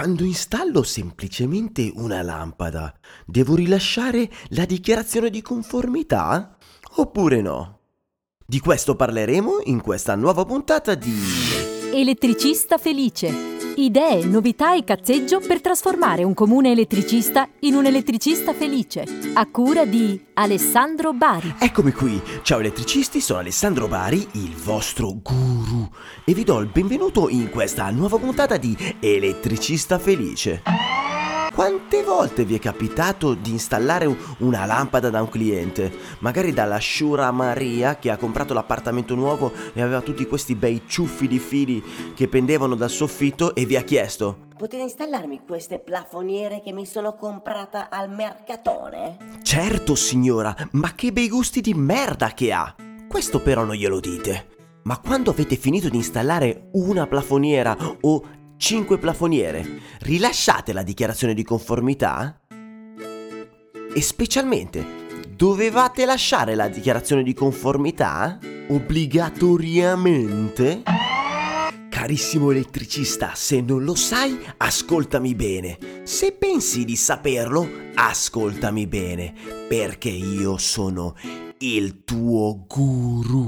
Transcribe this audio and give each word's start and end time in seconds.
Quando 0.00 0.24
installo 0.24 0.82
semplicemente 0.82 1.92
una 1.94 2.22
lampada, 2.22 2.98
devo 3.26 3.54
rilasciare 3.54 4.30
la 4.52 4.64
dichiarazione 4.64 5.28
di 5.28 5.42
conformità? 5.42 6.56
Oppure 6.94 7.42
no? 7.42 7.80
Di 8.46 8.60
questo 8.60 8.96
parleremo 8.96 9.60
in 9.64 9.82
questa 9.82 10.14
nuova 10.14 10.46
puntata 10.46 10.94
di 10.94 11.12
Elettricista 11.92 12.78
felice. 12.78 13.49
Idee, 13.76 14.24
novità 14.24 14.74
e 14.74 14.84
cazzeggio 14.84 15.40
per 15.40 15.60
trasformare 15.60 16.24
un 16.24 16.34
comune 16.34 16.72
elettricista 16.72 17.48
in 17.60 17.74
un 17.74 17.86
elettricista 17.86 18.52
felice. 18.52 19.04
A 19.34 19.46
cura 19.46 19.84
di 19.84 20.20
Alessandro 20.34 21.12
Bari. 21.12 21.54
Eccomi 21.58 21.92
qui, 21.92 22.20
ciao 22.42 22.58
elettricisti, 22.58 23.20
sono 23.20 23.38
Alessandro 23.38 23.86
Bari, 23.86 24.26
il 24.32 24.54
vostro 24.54 25.14
guru, 25.22 25.88
e 26.24 26.34
vi 26.34 26.44
do 26.44 26.58
il 26.58 26.70
benvenuto 26.72 27.28
in 27.28 27.48
questa 27.50 27.88
nuova 27.90 28.18
puntata 28.18 28.56
di 28.56 28.76
Elettricista 28.98 29.98
Felice. 29.98 30.62
Quante 31.52 32.04
volte 32.04 32.44
vi 32.44 32.54
è 32.54 32.58
capitato 32.58 33.34
di 33.34 33.50
installare 33.50 34.06
un- 34.06 34.16
una 34.38 34.64
lampada 34.66 35.10
da 35.10 35.20
un 35.20 35.28
cliente? 35.28 35.92
Magari 36.20 36.52
dalla 36.52 36.78
Shura 36.80 37.30
Maria 37.32 37.98
che 37.98 38.10
ha 38.10 38.16
comprato 38.16 38.54
l'appartamento 38.54 39.14
nuovo 39.14 39.52
e 39.72 39.82
aveva 39.82 40.00
tutti 40.00 40.26
questi 40.26 40.54
bei 40.54 40.82
ciuffi 40.86 41.26
di 41.26 41.38
fili 41.38 41.82
che 42.14 42.28
pendevano 42.28 42.76
dal 42.76 42.88
soffitto 42.88 43.54
e 43.54 43.66
vi 43.66 43.76
ha 43.76 43.82
chiesto 43.82 44.48
Potete 44.56 44.82
installarmi 44.82 45.40
queste 45.46 45.78
plafoniere 45.78 46.60
che 46.62 46.72
mi 46.72 46.86
sono 46.86 47.14
comprata 47.14 47.88
al 47.90 48.10
mercatone? 48.10 49.16
Certo 49.42 49.94
signora, 49.94 50.54
ma 50.72 50.94
che 50.94 51.12
bei 51.12 51.28
gusti 51.28 51.60
di 51.60 51.72
merda 51.74 52.28
che 52.32 52.52
ha! 52.52 52.74
Questo 53.08 53.40
però 53.40 53.64
non 53.64 53.74
glielo 53.74 54.00
dite. 54.00 54.48
Ma 54.82 54.98
quando 54.98 55.30
avete 55.30 55.56
finito 55.56 55.88
di 55.88 55.96
installare 55.96 56.68
una 56.72 57.06
plafoniera 57.06 57.76
o 58.02 58.22
5 58.60 58.98
plafoniere, 58.98 59.80
rilasciate 60.00 60.74
la 60.74 60.82
dichiarazione 60.82 61.32
di 61.32 61.42
conformità? 61.42 62.38
E 63.94 64.02
specialmente, 64.02 64.84
dovevate 65.34 66.04
lasciare 66.04 66.54
la 66.54 66.68
dichiarazione 66.68 67.22
di 67.22 67.32
conformità? 67.32 68.38
Obbligatoriamente? 68.68 70.82
Carissimo 71.88 72.50
elettricista, 72.50 73.32
se 73.34 73.62
non 73.62 73.82
lo 73.82 73.94
sai, 73.94 74.38
ascoltami 74.58 75.34
bene. 75.34 75.78
Se 76.02 76.32
pensi 76.32 76.84
di 76.84 76.96
saperlo, 76.96 77.66
ascoltami 77.94 78.86
bene, 78.86 79.32
perché 79.68 80.10
io 80.10 80.58
sono 80.58 81.16
il 81.60 82.04
tuo 82.04 82.66
guru. 82.68 83.46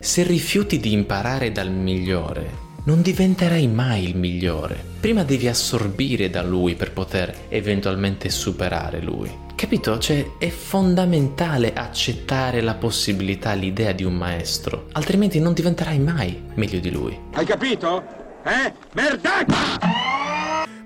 Se 0.00 0.24
rifiuti 0.24 0.80
di 0.80 0.92
imparare 0.92 1.52
dal 1.52 1.70
migliore, 1.70 2.65
non 2.86 3.02
diventerai 3.02 3.66
mai 3.66 4.04
il 4.04 4.16
migliore. 4.16 4.82
Prima 5.00 5.24
devi 5.24 5.48
assorbire 5.48 6.30
da 6.30 6.42
lui 6.42 6.74
per 6.74 6.92
poter 6.92 7.46
eventualmente 7.48 8.30
superare 8.30 9.00
lui. 9.00 9.30
Capito? 9.56 9.98
Cioè 9.98 10.32
è 10.38 10.48
fondamentale 10.48 11.72
accettare 11.72 12.60
la 12.60 12.74
possibilità, 12.74 13.54
l'idea 13.54 13.92
di 13.92 14.04
un 14.04 14.14
maestro, 14.14 14.86
altrimenti 14.92 15.40
non 15.40 15.52
diventerai 15.52 15.98
mai 15.98 16.42
meglio 16.54 16.78
di 16.78 16.90
lui. 16.90 17.18
Hai 17.32 17.44
capito? 17.44 18.04
Eh? 18.44 18.72
Merdaccia! 18.92 20.35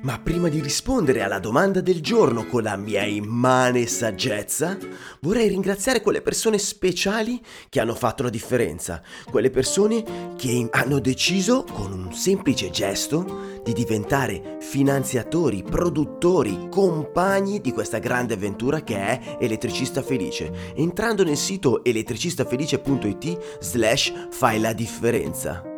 Ma 0.02 0.18
prima 0.18 0.48
di 0.48 0.62
rispondere 0.62 1.22
alla 1.22 1.38
domanda 1.38 1.82
del 1.82 2.00
giorno 2.00 2.46
con 2.46 2.62
la 2.62 2.76
mia 2.76 3.04
immane 3.04 3.86
saggezza, 3.86 4.78
vorrei 5.20 5.48
ringraziare 5.48 6.00
quelle 6.00 6.22
persone 6.22 6.56
speciali 6.56 7.38
che 7.68 7.80
hanno 7.80 7.94
fatto 7.94 8.22
la 8.22 8.30
differenza, 8.30 9.02
quelle 9.30 9.50
persone 9.50 10.34
che 10.38 10.68
hanno 10.70 11.00
deciso 11.00 11.64
con 11.64 11.92
un 11.92 12.14
semplice 12.14 12.70
gesto 12.70 13.60
di 13.62 13.74
diventare 13.74 14.56
finanziatori, 14.60 15.62
produttori, 15.62 16.68
compagni 16.70 17.60
di 17.60 17.70
questa 17.70 17.98
grande 17.98 18.34
avventura 18.34 18.80
che 18.80 18.96
è 18.96 19.36
Elettricista 19.38 20.00
Felice, 20.00 20.72
entrando 20.76 21.24
nel 21.24 21.36
sito 21.36 21.84
elettricistafelice.it 21.84 23.58
slash 23.60 24.28
fai 24.30 24.60
la 24.60 24.72
differenza. 24.72 25.69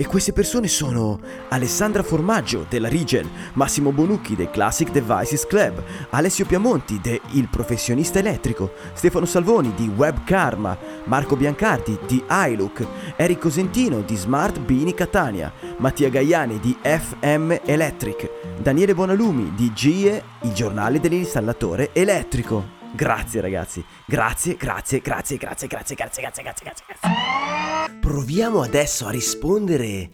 E 0.00 0.06
queste 0.06 0.32
persone 0.32 0.68
sono 0.68 1.18
Alessandra 1.48 2.04
Formaggio 2.04 2.64
della 2.68 2.88
Regen, 2.88 3.28
Massimo 3.54 3.90
Bonucchi 3.90 4.36
del 4.36 4.48
Classic 4.48 4.88
Devices 4.92 5.44
Club, 5.44 5.82
Alessio 6.10 6.46
Piamonti 6.46 7.00
de 7.02 7.20
Il 7.32 7.48
Professionista 7.48 8.20
Elettrico, 8.20 8.74
Stefano 8.92 9.26
Salvoni 9.26 9.74
di 9.74 9.88
Web 9.88 10.22
Karma, 10.22 10.78
Marco 11.06 11.34
Biancardi 11.34 11.98
di 12.06 12.22
iLook, 12.30 12.86
Eric 13.16 13.40
Cosentino 13.40 14.02
di 14.02 14.14
Smart 14.14 14.60
Bini 14.60 14.94
Catania, 14.94 15.52
Mattia 15.78 16.10
Gaiani 16.10 16.60
di 16.60 16.78
FM 16.80 17.56
Electric, 17.64 18.30
Daniele 18.62 18.94
Bonalumi 18.94 19.52
di 19.56 19.72
GIE, 19.72 20.22
il 20.42 20.52
giornale 20.52 21.00
dell'installatore 21.00 21.90
elettrico. 21.92 22.77
Grazie 22.94 23.40
ragazzi, 23.40 23.84
grazie, 24.06 24.56
grazie, 24.56 25.00
grazie, 25.00 25.36
grazie, 25.38 25.66
grazie, 25.66 25.94
grazie, 25.94 26.22
grazie, 26.22 26.42
grazie, 26.42 26.64
grazie, 26.64 26.84
grazie. 26.86 27.98
Proviamo 28.00 28.62
adesso 28.62 29.06
a 29.06 29.10
rispondere. 29.10 30.10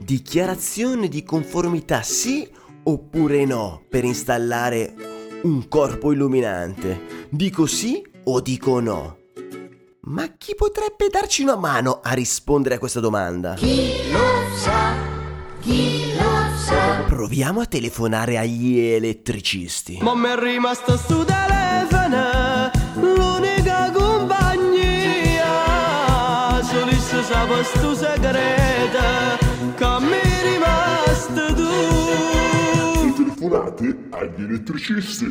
Dichiarazione 0.00 1.08
di 1.08 1.22
conformità 1.22 2.02
sì 2.02 2.48
oppure 2.84 3.44
no 3.44 3.82
per 3.88 4.04
installare 4.04 4.94
un 5.42 5.68
corpo 5.68 6.12
illuminante? 6.12 7.26
Dico 7.30 7.66
sì 7.66 8.02
o 8.24 8.40
dico 8.40 8.80
no? 8.80 9.18
Ma 10.06 10.34
chi 10.36 10.54
potrebbe 10.54 11.08
darci 11.10 11.42
una 11.42 11.56
mano 11.56 12.00
a 12.02 12.12
rispondere 12.12 12.74
a 12.74 12.78
questa 12.78 13.00
domanda? 13.00 13.56
Proviamo 17.06 17.60
a 17.60 17.66
telefonare 17.66 18.36
agli 18.36 18.78
elettricisti. 18.78 19.98
Ma 20.02 20.14
mi 20.14 20.28
è 20.28 20.38
rimasto 20.38 20.96
sto 20.98 21.24
telefono, 22.14 22.70
l'unica 23.00 23.90
compagnia. 23.92 25.50
Solisse 26.62 27.22
sape 27.22 27.62
sto 27.64 27.94
segreto, 27.94 28.98
che 29.74 29.96
mi 30.00 30.18
è 30.22 30.42
rimasto 30.52 31.54
tu. 31.54 31.72
telefonate 33.16 33.86
agli 34.10 34.42
elettricisti. 34.42 35.26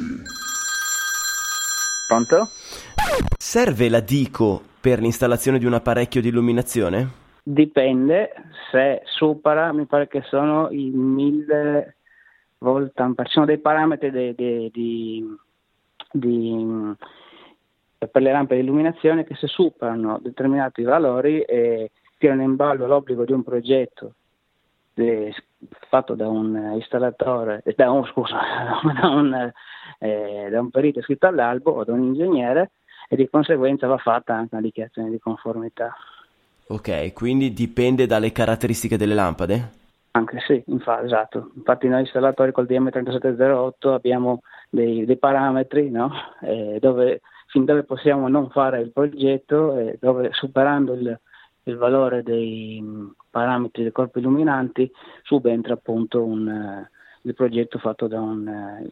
Pronto? 2.07 2.47
Serve 3.37 3.89
la 3.89 3.99
Dico 4.01 4.61
per 4.79 4.99
l'installazione 4.99 5.57
di 5.59 5.65
un 5.65 5.73
apparecchio 5.73 6.21
di 6.21 6.27
illuminazione? 6.27 7.21
Dipende 7.43 8.31
se 8.71 9.01
supera, 9.05 9.71
mi 9.73 9.85
pare 9.85 10.07
che 10.07 10.21
sono 10.29 10.69
i 10.69 10.89
1000 10.89 11.95
volt. 12.59 12.93
Ci 12.95 13.31
sono 13.31 13.45
dei 13.45 13.59
parametri 13.59 14.11
de- 14.11 14.33
de- 14.35 14.69
di, 14.71 15.25
di- 16.13 16.95
per 17.97 18.21
le 18.21 18.31
lampe 18.31 18.55
di 18.55 18.61
illuminazione 18.61 19.23
che 19.23 19.35
se 19.35 19.47
superano 19.47 20.19
determinati 20.21 20.83
valori 20.83 21.41
eh, 21.41 21.91
tirano 22.17 22.43
in 22.43 22.55
ballo 22.55 22.85
l'obbligo 22.85 23.25
di 23.25 23.31
un 23.31 23.43
progetto 23.43 24.13
de- 24.93 25.33
fatto 25.89 26.13
da 26.13 26.27
un 26.27 26.73
installatore, 26.75 27.61
eh, 27.65 27.73
da 27.75 27.91
un, 27.91 28.05
scusa, 28.11 28.37
da 28.99 29.07
un, 29.09 29.51
eh, 29.99 30.47
da 30.49 30.59
un 30.59 30.69
perito 30.69 30.99
iscritto 30.99 31.27
all'albo 31.27 31.71
o 31.71 31.83
da 31.83 31.93
un 31.93 32.03
ingegnere 32.03 32.71
e 33.09 33.15
di 33.15 33.27
conseguenza 33.29 33.87
va 33.87 33.97
fatta 33.97 34.35
anche 34.35 34.55
una 34.55 34.63
dichiarazione 34.63 35.09
di 35.09 35.19
conformità. 35.19 35.95
Ok, 36.67 37.13
quindi 37.13 37.53
dipende 37.53 38.05
dalle 38.05 38.31
caratteristiche 38.31 38.97
delle 38.97 39.13
lampade? 39.13 39.81
Anche 40.11 40.39
sì, 40.45 40.63
infatti, 40.67 41.05
esatto. 41.05 41.51
Infatti 41.55 41.87
noi 41.87 42.01
installatori 42.01 42.51
col 42.51 42.65
DM3708 42.65 43.89
abbiamo 43.89 44.41
dei, 44.73 45.05
dei 45.05 45.17
parametri 45.17 45.91
no? 45.91 46.11
Eh, 46.41 46.77
dove, 46.81 47.21
fin 47.47 47.63
dove 47.63 47.83
possiamo 47.83 48.27
non 48.27 48.49
fare 48.49 48.81
il 48.81 48.91
progetto, 48.91 49.77
eh, 49.77 49.97
dove 50.01 50.29
superando 50.31 50.93
il, 50.93 51.19
il 51.63 51.75
valore 51.75 52.23
dei 52.23 52.81
mh, 52.81 53.15
parametri 53.29 53.83
dei 53.83 53.91
corpi 53.91 54.17
illuminanti 54.19 54.91
subentra 55.21 55.75
appunto 55.75 56.23
un, 56.23 56.47
eh, 56.47 56.89
il 57.21 57.35
progetto 57.35 57.77
fatto 57.77 58.07
da 58.07 58.19
un 58.19 58.91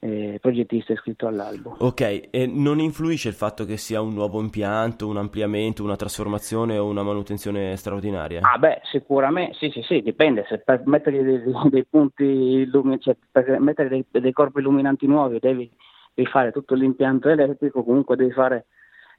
eh, 0.00 0.38
progettista 0.40 0.94
iscritto 0.94 1.26
all'albo. 1.26 1.76
Ok, 1.78 2.28
e 2.30 2.46
non 2.46 2.80
influisce 2.80 3.28
il 3.28 3.34
fatto 3.34 3.64
che 3.64 3.76
sia 3.76 4.00
un 4.00 4.14
nuovo 4.14 4.40
impianto, 4.40 5.06
un 5.06 5.18
ampliamento, 5.18 5.84
una 5.84 5.96
trasformazione 5.96 6.78
o 6.78 6.88
una 6.88 7.02
manutenzione 7.02 7.76
straordinaria? 7.76 8.40
Ah 8.42 8.58
beh, 8.58 8.80
sicuramente, 8.84 9.56
sì 9.58 9.70
sì 9.70 9.82
sì, 9.82 10.00
dipende, 10.00 10.46
se 10.48 10.58
per 10.58 10.82
mettere 10.86 11.22
dei, 11.22 11.42
dei 11.70 11.84
punti 11.84 12.24
illuminanti, 12.24 13.04
cioè 13.04 13.16
per 13.30 13.60
mettere 13.60 13.88
dei, 13.88 14.04
dei 14.10 14.32
corpi 14.32 14.60
illuminanti 14.60 15.06
nuovi 15.06 15.38
devi 15.38 15.70
rifare 16.14 16.50
tutto 16.50 16.74
l'impianto 16.74 17.28
elettrico, 17.28 17.84
comunque 17.84 18.16
devi 18.16 18.32
fare 18.32 18.66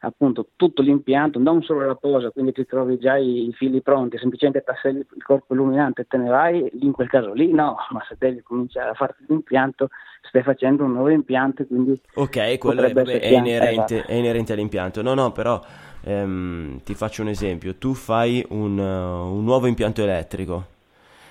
appunto 0.01 0.49
tutto 0.55 0.81
l'impianto, 0.81 1.39
non 1.39 1.61
solo 1.63 1.85
la 1.85 1.95
posa, 1.95 2.31
quindi 2.31 2.51
ti 2.53 2.65
trovi 2.65 2.97
già 2.97 3.17
i, 3.17 3.47
i 3.47 3.53
fili 3.53 3.81
pronti, 3.81 4.17
semplicemente 4.17 4.63
tasselli 4.63 4.99
il 4.99 5.23
corpo 5.23 5.53
illuminante 5.53 6.01
e 6.01 6.07
te 6.07 6.17
ne 6.17 6.29
vai, 6.29 6.69
in 6.79 6.91
quel 6.91 7.07
caso 7.07 7.33
lì 7.33 7.51
no, 7.51 7.77
ma 7.91 8.03
se 8.07 8.15
devi 8.17 8.41
cominciare 8.41 8.89
a 8.89 8.93
farti 8.93 9.25
l'impianto, 9.27 9.89
stai 10.21 10.43
facendo 10.43 10.83
un 10.83 10.93
nuovo 10.93 11.09
impianto, 11.09 11.65
quindi 11.65 11.99
Ok, 12.13 12.57
quello 12.57 12.83
è, 12.83 12.93
vabbè, 12.93 13.19
è 13.19 13.27
inerente, 13.27 13.95
esatto. 13.97 14.11
è 14.11 14.15
inerente 14.15 14.53
all'impianto. 14.53 15.01
No, 15.01 15.13
no, 15.13 15.31
però 15.31 15.61
ehm, 16.03 16.81
ti 16.83 16.93
faccio 16.93 17.21
un 17.21 17.29
esempio. 17.29 17.75
Tu 17.75 17.93
fai 17.93 18.45
un, 18.49 18.77
uh, 18.77 19.33
un 19.33 19.43
nuovo 19.43 19.67
impianto 19.67 20.01
elettrico 20.01 20.65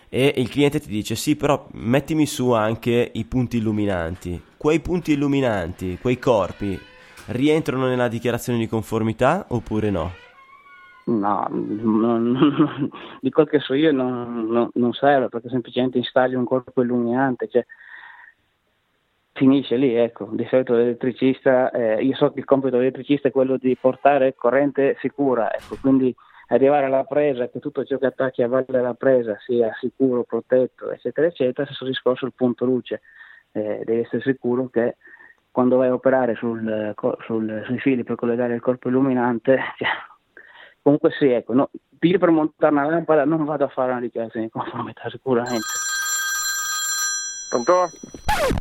e 0.08 0.34
il 0.36 0.48
cliente 0.48 0.80
ti 0.80 0.88
dice 0.88 1.14
sì, 1.14 1.36
però 1.36 1.68
mettimi 1.72 2.26
su 2.26 2.50
anche 2.52 3.10
i 3.14 3.24
punti 3.24 3.58
illuminanti. 3.58 4.42
Quei 4.56 4.80
punti 4.80 5.12
illuminanti, 5.12 5.98
quei 6.00 6.18
corpi, 6.18 6.78
rientrano 7.30 7.86
nella 7.86 8.08
dichiarazione 8.08 8.58
di 8.58 8.66
conformità 8.66 9.46
oppure 9.48 9.90
no? 9.90 10.12
No, 11.04 11.46
non, 11.50 12.30
non, 12.30 12.90
di 13.20 13.30
quel 13.30 13.48
che 13.48 13.58
so 13.58 13.74
io 13.74 13.90
non, 13.90 14.70
non, 14.72 14.92
serve 14.92 15.28
perché 15.28 15.48
semplicemente 15.48 15.98
installi 15.98 16.34
un 16.34 16.44
corpo 16.44 16.82
illuminante, 16.82 17.48
cioè 17.48 17.64
finisce 19.32 19.76
lì, 19.76 19.94
ecco. 19.94 20.28
Di 20.30 20.46
solito 20.48 20.74
l'elettricista, 20.74 21.70
eh, 21.70 22.02
io 22.04 22.14
so 22.14 22.30
che 22.32 22.40
il 22.40 22.44
compito 22.44 22.76
dell'elettricista 22.76 23.28
è 23.28 23.32
quello 23.32 23.56
di 23.56 23.76
portare 23.80 24.34
corrente 24.34 24.96
sicura, 25.00 25.52
ecco, 25.52 25.78
quindi 25.80 26.14
arrivare 26.48 26.86
alla 26.86 27.04
presa, 27.04 27.48
che 27.48 27.58
tutto 27.58 27.84
ciò 27.84 27.96
che 27.98 28.06
attacchi 28.06 28.42
a 28.42 28.48
valle 28.48 28.66
della 28.68 28.94
presa 28.94 29.36
sia 29.44 29.72
sicuro, 29.80 30.24
protetto, 30.24 30.90
eccetera, 30.90 31.26
eccetera, 31.26 31.66
stesso 31.66 31.86
discorso 31.86 32.26
il 32.26 32.34
punto 32.34 32.64
luce, 32.64 33.00
eh, 33.52 33.82
devi 33.84 34.00
essere 34.00 34.22
sicuro 34.22 34.68
che 34.68 34.96
quando 35.50 35.76
vai 35.76 35.88
a 35.88 35.94
operare 35.94 36.34
sul, 36.36 36.94
sul, 37.24 37.62
sui 37.66 37.78
fili 37.78 38.04
per 38.04 38.16
collegare 38.16 38.54
il 38.54 38.60
corpo 38.60 38.88
illuminante, 38.88 39.58
cioè, 39.78 39.88
comunque 40.82 41.10
sì, 41.18 41.26
ecco, 41.26 41.52
no, 41.54 41.70
io 42.00 42.18
per 42.18 42.30
montare 42.30 42.72
una 42.72 42.88
lampada 42.88 43.24
non 43.24 43.44
vado 43.44 43.64
a 43.64 43.68
fare 43.68 43.90
una 43.90 44.00
dichiarazione 44.00 44.46
di 44.46 44.52
conformità 44.52 45.08
sicuramente. 45.10 45.66
Pronto? 47.50 47.90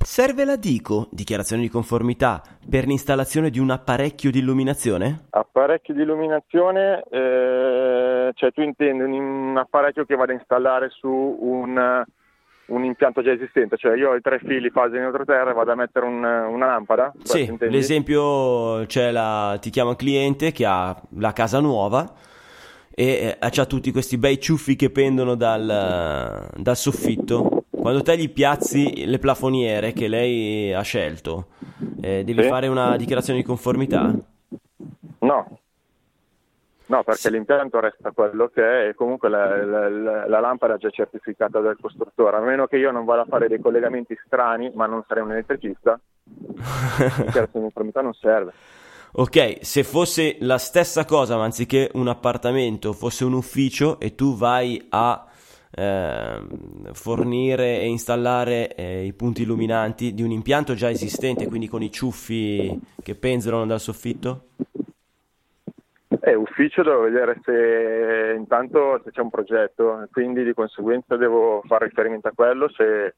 Serve 0.04 0.46
la 0.46 0.56
DICO, 0.56 1.08
dichiarazione 1.12 1.62
di 1.62 1.70
conformità, 1.70 2.42
per 2.68 2.88
l'installazione 2.88 3.52
di 3.52 3.60
un 3.60 3.70
apparecchio 3.70 4.32
di 4.32 4.40
illuminazione? 4.40 5.28
Apparecchio 5.30 5.94
di 5.94 6.02
illuminazione, 6.02 7.04
eh, 7.10 8.32
cioè 8.34 8.52
tu 8.52 8.62
intendi 8.62 9.04
un, 9.04 9.12
un, 9.12 9.58
apparecchio 9.58 10.06
che 10.06 10.16
vado 10.16 10.32
a 10.32 10.36
installare 10.36 10.90
su 10.90 11.08
un, 11.08 12.04
un, 12.70 12.84
impianto 12.84 13.22
già 13.22 13.32
esistente, 13.32 13.78
cioè 13.78 13.96
io 13.96 14.12
ho 14.12 14.16
i 14.16 14.22
tre 14.22 14.40
fili 14.40 14.70
fase 14.70 14.98
neutro 14.98 15.26
terra 15.26 15.52
e 15.52 15.54
vado 15.54 15.72
a 15.72 15.76
mettere 15.76 16.06
un, 16.06 16.24
una 16.24 16.66
lampada? 16.66 17.14
Sì, 17.24 17.56
l'esempio, 17.60 18.86
c'è 18.86 19.12
la, 19.12 19.58
ti 19.62 19.70
chiama 19.70 19.92
un 19.92 19.96
cliente 19.96 20.52
che 20.52 20.66
ha 20.66 21.00
la 21.18 21.34
casa 21.34 21.60
nuova 21.60 22.12
e 22.92 23.38
eh, 23.40 23.60
ha 23.60 23.66
tutti 23.66 23.92
questi 23.92 24.18
bei 24.18 24.40
ciuffi 24.40 24.76
che 24.76 24.90
pendono 24.90 25.36
dal, 25.36 26.50
dal 26.56 26.76
soffitto 26.76 27.64
quando 27.80 28.02
te 28.02 28.18
gli 28.18 28.30
piazzi 28.30 29.06
le 29.06 29.20
plafoniere 29.20 29.94
che 29.94 30.10
lei 30.10 30.74
ha 30.74 30.82
scelto, 30.82 31.48
eh, 32.02 32.24
devi 32.26 32.44
sì. 32.44 32.48
fare 32.50 32.68
una 32.68 32.98
dichiarazione 32.98 33.40
di 33.40 33.46
conformità? 33.46 34.14
No. 35.20 35.59
No, 36.90 37.04
perché 37.04 37.22
sì. 37.22 37.32
l'impianto 37.32 37.80
resta 37.80 38.12
quello 38.12 38.48
che 38.48 38.64
è 38.64 38.88
e 38.88 38.96
comunque 38.96 39.30
la, 39.30 39.64
la, 39.64 39.90
la, 39.90 40.28
la, 40.28 40.40
lampada 40.40 40.74
è 40.74 40.78
già 40.78 40.90
certificata 40.90 41.60
dal 41.60 41.78
costruttore, 41.80 42.38
a 42.38 42.40
meno 42.40 42.66
che 42.66 42.78
io 42.78 42.90
non 42.90 43.06
vada 43.06 43.22
a 43.22 43.26
fare 43.26 43.48
dei 43.48 43.60
collegamenti 43.60 44.18
strani, 44.26 44.72
ma 44.74 44.88
non 44.88 45.04
sarei 45.08 45.22
un 45.22 45.32
elettricista, 45.32 46.00
la 46.26 47.24
dichiarazione 47.26 47.50
di 47.52 47.60
conformità 47.60 48.02
non 48.02 48.14
serve. 48.16 48.54
Ok, 49.12 49.58
se 49.62 49.84
fosse 49.84 50.38
la 50.40 50.58
stessa 50.58 51.06
cosa, 51.06 51.38
ma 51.38 51.44
anziché 51.44 51.92
un 51.94 52.08
appartamento, 52.08 52.94
fosse 52.94 53.24
un 53.24 53.34
ufficio 53.34 54.00
e 54.00 54.16
tu 54.16 54.36
vai 54.36 54.84
a 54.90 55.28
eh, 55.72 56.42
fornire 56.94 57.82
e 57.82 57.88
installare 57.88 58.74
eh, 58.74 59.06
i 59.06 59.14
punti 59.14 59.44
illuminanti 59.44 60.16
di 60.16 60.24
un 60.24 60.32
impianto 60.32 60.74
già 60.74 60.90
esistente, 60.90 61.48
quindi 61.48 61.68
con 61.68 61.84
i 61.84 61.92
ciuffi 61.92 62.80
che 63.04 63.14
penzolano 63.14 63.68
dal 63.68 63.80
soffitto? 63.80 64.46
Eh, 66.22 66.36
ufficio 66.36 66.84
devo 66.84 67.02
vedere 67.02 67.40
se 67.44 68.36
intanto 68.38 69.02
se 69.04 69.12
c'è 69.12 69.22
un 69.22 69.30
progetto, 69.30 70.08
quindi 70.12 70.44
di 70.44 70.54
conseguenza 70.54 71.16
devo 71.16 71.62
fare 71.66 71.86
riferimento 71.86 72.28
a 72.28 72.34
quello 72.36 72.70
se, 72.70 73.16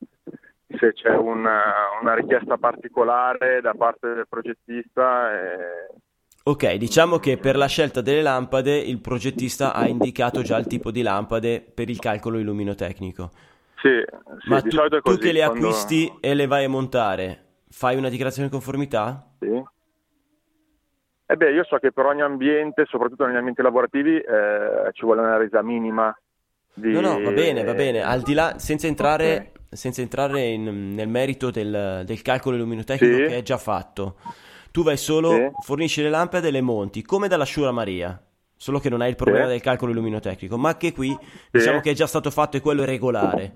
se 0.68 0.94
c'è 0.94 1.16
una, 1.16 1.62
una, 2.02 2.14
richiesta 2.14 2.58
particolare 2.58 3.62
da 3.62 3.74
parte 3.74 4.14
del 4.14 4.28
progettista. 4.30 5.34
Eh, 5.34 6.00
Ok, 6.44 6.74
diciamo 6.74 7.20
che 7.20 7.38
per 7.38 7.56
la 7.56 7.68
scelta 7.68 8.02
delle 8.02 8.24
lampade 8.24 8.76
il 8.76 9.00
progettista 9.00 9.74
ha 9.74 9.88
indicato 9.88 10.42
già 10.42 10.58
il 10.58 10.66
tipo 10.66 10.90
di 10.90 11.04
lampade 11.04 11.62
per 11.62 11.88
il 11.88 12.00
calcolo 12.00 12.40
illuminotecnico. 12.40 13.30
Sì, 13.76 14.04
sì 14.40 14.50
Ma 14.50 14.62
tu, 14.62 14.76
è 14.76 15.02
così. 15.02 15.18
tu 15.18 15.24
che 15.24 15.32
le 15.32 15.46
quando... 15.46 15.68
acquisti 15.68 16.12
e 16.20 16.34
le 16.34 16.48
vai 16.48 16.66
a 16.66 16.70
montare, 16.70 17.46
fai 17.70 17.96
una 17.96 18.10
dichiarazione 18.10 18.48
di 18.48 18.54
conformità? 18.54 19.24
Sì. 19.40 19.64
Eh 21.32 21.36
beh, 21.38 21.52
io 21.52 21.64
so 21.64 21.78
che 21.78 21.92
per 21.94 22.06
ogni 22.06 22.22
ambiente, 22.22 22.86
soprattutto 22.90 23.26
negli 23.26 23.38
ambienti 23.38 23.62
lavorativi, 23.62 24.18
eh, 24.18 24.90
ci 24.92 25.06
vuole 25.06 25.22
una 25.22 25.38
resa 25.38 25.62
minima 25.62 26.14
di... 26.74 26.92
No, 26.92 27.00
no, 27.00 27.22
va 27.22 27.32
bene, 27.32 27.64
va 27.64 27.74
bene. 27.74 28.02
Al 28.02 28.22
di 28.22 28.34
là, 28.34 28.56
senza 28.58 28.88
entrare, 28.88 29.32
okay. 29.34 29.52
senza 29.70 30.02
entrare 30.02 30.42
in, 30.42 30.94
nel 30.94 31.08
merito 31.08 31.50
del, 31.50 32.04
del 32.06 32.22
calcolo 32.22 32.58
illuminotecnico 32.58 33.16
sì. 33.16 33.24
che 33.24 33.38
è 33.38 33.42
già 33.44 33.58
fatto 33.58 34.18
tu 34.72 34.84
vai 34.84 34.98
solo, 34.98 35.32
sì. 35.32 35.52
fornisci 35.62 36.02
le 36.02 36.10
lampade 36.10 36.48
e 36.48 36.52
le 36.52 36.62
monti, 36.62 37.02
come 37.04 37.28
dalla 37.28 37.46
Shura 37.46 37.72
Maria. 37.72 38.20
Solo 38.56 38.80
che 38.80 38.90
non 38.90 39.02
hai 39.02 39.10
il 39.10 39.16
problema 39.16 39.46
sì. 39.46 39.52
del 39.52 39.62
calcolo 39.62 39.92
illuminotecnico, 39.92 40.56
ma 40.56 40.78
che 40.78 40.94
qui 40.94 41.18
diciamo 41.50 41.80
che 41.80 41.92
è 41.92 41.94
già 41.94 42.06
stato 42.06 42.30
fatto 42.30 42.58
e 42.58 42.62
quello 42.62 42.84
è 42.84 42.86
regolare. 42.86 43.54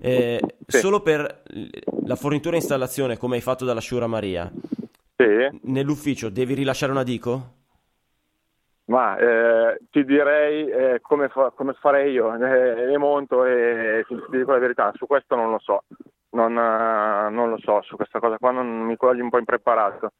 Eh, 0.00 0.40
solo 0.66 1.00
per 1.00 1.42
la 2.04 2.14
fornitura 2.14 2.54
e 2.54 2.58
installazione, 2.60 3.16
come 3.16 3.36
hai 3.36 3.42
fatto 3.42 3.64
dalla 3.64 3.80
Shura 3.80 4.06
Maria, 4.06 4.50
nell'ufficio 5.62 6.28
devi 6.28 6.54
rilasciare 6.54 6.92
una 6.92 7.02
dico? 7.02 7.58
Ma 8.86 9.16
eh, 9.16 9.78
ti 9.90 10.04
direi 10.04 10.68
eh, 10.68 10.98
come, 11.00 11.28
fa, 11.28 11.52
come, 11.54 11.74
farei 11.74 12.12
io, 12.12 12.34
eh, 12.34 12.86
le 12.86 12.98
monto 12.98 13.44
e 13.44 14.04
ti, 14.08 14.14
ti, 14.30 14.36
dico 14.38 14.52
la 14.52 14.58
verità, 14.58 14.92
su 14.94 15.06
questo 15.06 15.36
non 15.36 15.50
lo 15.50 15.60
so, 15.60 15.84
non, 16.30 16.56
uh, 16.56 17.32
non 17.32 17.50
lo 17.50 17.58
so, 17.58 17.82
su 17.82 17.94
questa 17.94 18.18
cosa 18.18 18.36
qua 18.36 18.50
non 18.50 18.66
mi 18.66 18.96
cogli 18.96 19.20
un 19.20 19.30
po' 19.30 19.38
impreparato 19.38 20.12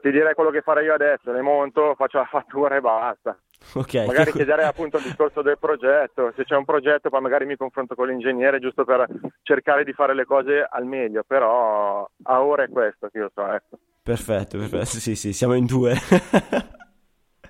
ti 0.00 0.10
direi 0.10 0.34
quello 0.34 0.50
che 0.50 0.60
farei 0.60 0.84
io 0.84 0.94
adesso, 0.94 1.32
le 1.32 1.40
monto, 1.40 1.94
faccio 1.94 2.18
la 2.18 2.26
fattura 2.26 2.76
e 2.76 2.80
basta. 2.80 3.36
Okay. 3.72 4.06
Magari 4.06 4.32
chiederei 4.32 4.66
appunto 4.66 4.98
il 4.98 5.04
discorso 5.04 5.40
del 5.40 5.58
progetto, 5.58 6.32
se 6.36 6.44
c'è 6.44 6.54
un 6.54 6.66
progetto 6.66 7.08
poi 7.08 7.22
magari 7.22 7.46
mi 7.46 7.56
confronto 7.56 7.94
con 7.94 8.08
l'ingegnere 8.08 8.58
giusto 8.58 8.84
per 8.84 9.06
cercare 9.42 9.84
di 9.84 9.94
fare 9.94 10.14
le 10.14 10.26
cose 10.26 10.66
al 10.68 10.84
meglio, 10.84 11.24
però 11.26 12.06
a 12.24 12.42
ora 12.42 12.64
è 12.64 12.68
questo 12.68 13.08
che 13.08 13.18
io 13.18 13.30
so. 13.34 13.50
Ecco. 13.50 13.78
Perfetto, 14.04 14.58
perfetto, 14.58 14.84
sì 14.84 15.16
sì, 15.16 15.32
siamo 15.32 15.54
in 15.54 15.64
due. 15.64 15.94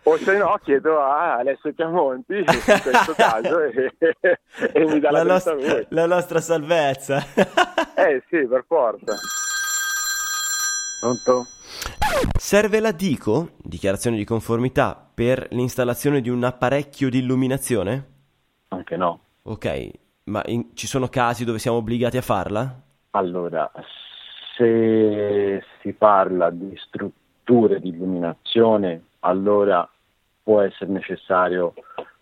o 0.05 0.17
se 0.19 0.37
no 0.37 0.57
chiedo 0.63 1.01
a 1.01 1.39
Alessio 1.39 1.75
Chiamonti 1.75 2.37
in 2.37 2.45
questo 2.45 3.13
caso 3.19 3.59
e, 3.59 3.93
e 4.73 4.85
mi 4.85 5.01
dà 5.01 5.11
la, 5.11 5.25
la, 5.25 5.33
nostra, 5.33 5.57
la 5.89 6.07
nostra 6.07 6.41
salvezza. 6.41 7.25
eh 7.97 8.23
sì, 8.29 8.47
per 8.47 8.65
forza. 8.69 9.17
Pronto? 11.01 11.45
Serve 12.39 12.79
la 12.79 12.93
DICO, 12.93 13.55
dichiarazione 13.57 14.17
di 14.17 14.25
conformità, 14.25 15.11
per 15.13 15.49
l'installazione 15.51 16.21
di 16.21 16.29
un 16.31 16.45
apparecchio 16.45 17.11
di 17.11 17.19
illuminazione? 17.19 18.11
Anche 18.69 18.97
no. 18.97 19.21
Ok, 19.43 19.91
ma 20.27 20.41
in, 20.47 20.69
ci 20.75 20.87
sono 20.87 21.09
casi 21.09 21.45
dove 21.45 21.59
siamo 21.59 21.79
obbligati 21.79 22.17
a 22.17 22.23
farla? 22.23 22.81
Allora, 23.11 23.73
se 24.57 25.65
si 25.81 25.93
parla 25.93 26.51
di 26.51 26.77
strutture 26.77 27.81
di 27.81 27.89
illuminazione, 27.89 29.03
allora 29.21 29.89
può 30.43 30.61
essere 30.61 30.91
necessario 30.91 31.75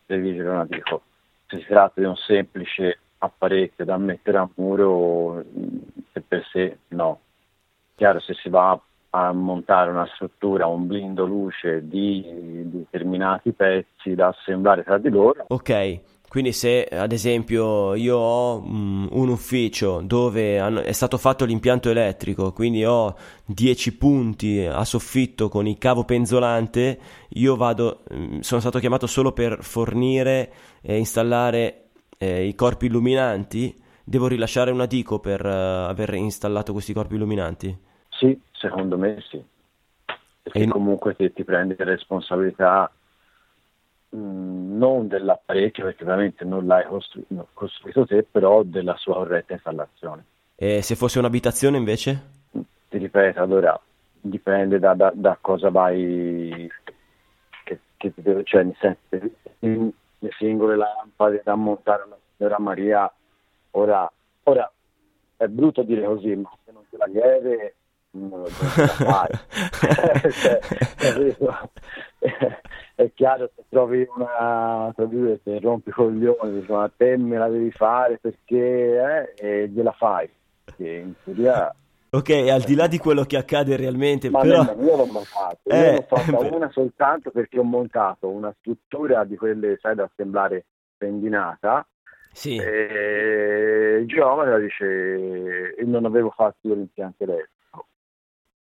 redigere 0.07 0.49
una 0.49 0.65
DICO. 0.65 1.03
Se 1.47 1.59
si 1.59 1.67
tratta 1.67 2.01
di 2.01 2.07
un 2.07 2.17
semplice 2.17 2.99
apparecchio 3.19 3.85
da 3.85 3.97
mettere 3.97 4.39
a 4.39 4.49
muro, 4.55 5.45
se 6.13 6.21
per 6.21 6.45
sé 6.51 6.79
no. 6.89 7.21
Chiaro, 7.95 8.21
se 8.21 8.35
si 8.35 8.49
va 8.49 8.79
a 9.11 9.33
montare 9.33 9.91
una 9.91 10.07
struttura, 10.15 10.67
un 10.67 10.87
blindo 10.87 11.27
luce 11.27 11.87
di 11.87 12.63
determinati 12.65 13.53
pezzi 13.53 14.15
da 14.15 14.29
assemblare 14.29 14.83
tra 14.83 14.99
di 14.99 15.11
loro. 15.11 15.45
Ok, 15.49 16.01
quindi 16.33 16.53
se 16.53 16.89
ad 16.91 17.13
esempio 17.13 17.95
io 17.95 18.17
ho 18.17 18.57
um, 18.57 19.07
un 19.11 19.29
ufficio 19.29 20.01
dove 20.03 20.59
hanno, 20.59 20.81
è 20.81 20.93
stato 20.93 21.19
fatto 21.19 21.45
l'impianto 21.45 21.91
elettrico, 21.91 22.55
quindi 22.55 22.87
ho 22.87 23.15
10 23.45 23.99
punti 23.99 24.65
a 24.65 24.83
soffitto 24.83 25.51
con 25.51 25.67
il 25.67 25.77
cavo 25.77 26.07
penzolante, 26.07 26.99
io 27.33 27.55
vado, 27.55 28.05
um, 28.09 28.41
sono 28.41 28.63
stato 28.63 28.79
chiamato 28.79 29.07
solo 29.07 29.33
per 29.33 29.63
fornire 29.63 30.51
e 30.81 30.97
installare 30.97 31.89
eh, 32.17 32.47
i 32.47 32.55
corpi 32.55 32.87
illuminanti, 32.87 33.75
devo 34.03 34.27
rilasciare 34.27 34.71
una 34.71 34.87
dico 34.87 35.19
per 35.19 35.45
uh, 35.45 35.91
aver 35.91 36.15
installato 36.15 36.73
questi 36.73 36.95
corpi 36.95 37.17
illuminanti? 37.17 37.79
Sì, 38.09 38.41
secondo 38.53 38.97
me 38.97 39.23
sì. 39.29 39.39
Perché 40.45 40.63
in... 40.63 40.71
comunque 40.71 41.15
ti, 41.15 41.31
ti 41.31 41.45
prendi 41.45 41.75
responsabilità 41.77 42.91
mh, 44.13 44.19
mm, 44.19 44.79
non 44.79 45.09
dell'apparecchio, 45.09 45.85
perché 45.85 46.03
ovviamente 46.05 46.45
non 46.45 46.67
l'hai 46.67 46.85
costru- 46.87 47.25
no, 47.29 47.49
costruito 47.53 48.07
te, 48.07 48.23
però 48.23 48.63
della 48.63 48.97
sua 48.97 49.15
corretta 49.15 49.55
installazione. 49.55 50.25
E 50.55 50.83
se 50.83 50.95
fosse 50.95 51.19
un'abitazione 51.19 51.77
invece? 51.77 52.41
Ti 52.89 52.99
ripeto, 52.99 53.41
allora 53.41 53.79
dipende 54.21 54.79
da, 54.79 54.95
da, 54.95 55.11
da 55.15 55.37
cosa 55.41 55.71
vai, 55.71 56.71
che, 57.65 57.81
che, 57.97 58.13
cioè 58.45 58.63
nel 58.63 58.77
senso, 58.79 59.01
le 59.59 60.31
singole 60.39 60.77
lampade 60.77 61.41
da 61.45 61.55
montare 61.57 62.05
una 62.05 62.17
signora 62.37 62.59
Maria, 62.61 63.13
ora, 63.73 64.11
ora 64.45 64.71
è 65.37 65.47
brutto 65.47 65.83
dire 65.83 66.05
così, 66.05 66.35
ma 66.37 66.51
se 66.65 66.71
non 66.71 66.85
te 66.89 66.97
la 66.97 67.09
chiede 67.09 67.75
non 68.13 68.41
lo 68.41 68.47
fai. 68.47 69.29
cioè, 70.33 70.59
capito? 70.97 71.71
è 72.95 73.11
chiaro 73.15 73.51
se 73.55 73.65
trovi 73.69 74.07
una 74.15 74.93
capito, 74.95 75.39
se 75.43 75.59
rompi 75.61 75.89
i 75.89 75.93
coglioni 75.93 76.61
dici 76.61 76.71
ma 76.71 76.91
te 76.95 77.17
me 77.17 77.39
la 77.39 77.49
devi 77.49 77.71
fare 77.73 78.19
perché 78.19 79.33
eh, 79.37 79.63
e 79.63 79.69
gliela 79.69 79.93
fai 79.93 80.29
che 80.77 80.89
in 80.89 81.15
teoria 81.25 81.75
Ok, 82.15 82.29
al 82.51 82.61
di 82.61 82.75
là 82.75 82.87
di 82.89 82.99
quello 82.99 83.25
che 83.25 83.39
accade 83.39 83.75
realmente, 83.75 84.29
ma 84.29 84.41
però... 84.43 84.63
nemmeno 84.65 84.83
io 84.87 84.97
l'ho 84.99 85.07
montato, 85.07 85.61
io 85.65 85.73
Eh, 85.75 85.95
l'ho 85.95 86.03
fatta 86.07 86.37
beh. 86.37 86.49
una 86.55 86.71
soltanto 86.71 87.31
perché 87.31 87.59
ho 87.59 87.63
montato 87.63 88.29
una 88.29 88.55
struttura 88.59 89.25
di 89.25 89.35
quelle, 89.35 89.79
sai, 89.81 89.95
da 89.95 90.05
assemblare 90.05 90.67
tendinata 90.99 91.87
Sì. 92.31 92.57
e 92.59 93.97
il 94.03 94.07
geometra 94.07 94.59
dice 94.59 95.75
e 95.75 95.85
non 95.85 96.05
avevo 96.05 96.29
fatto 96.29 96.69
io 96.69 96.75
l'impianto 96.75 97.25
elettrico. 97.25 97.51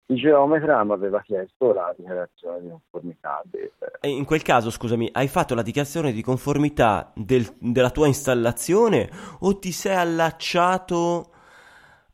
Il 0.07 0.17
geometra 0.17 0.83
mi 0.83 0.91
aveva 0.91 1.21
chiesto 1.21 1.71
la 1.73 1.93
dichiarazione 1.97 2.61
di 2.61 2.69
conformità 2.69 3.41
del, 3.45 3.71
E 4.01 4.09
in 4.09 4.25
quel 4.25 4.41
caso, 4.41 4.69
scusami, 4.69 5.09
hai 5.13 5.27
fatto 5.27 5.55
la 5.55 5.61
dichiarazione 5.61 6.11
di 6.11 6.21
conformità 6.21 7.11
del- 7.15 7.47
della 7.59 7.91
tua 7.91 8.07
installazione 8.07 9.09
o 9.39 9.57
ti 9.59 9.71
sei 9.71 9.95
allacciato 9.95 11.29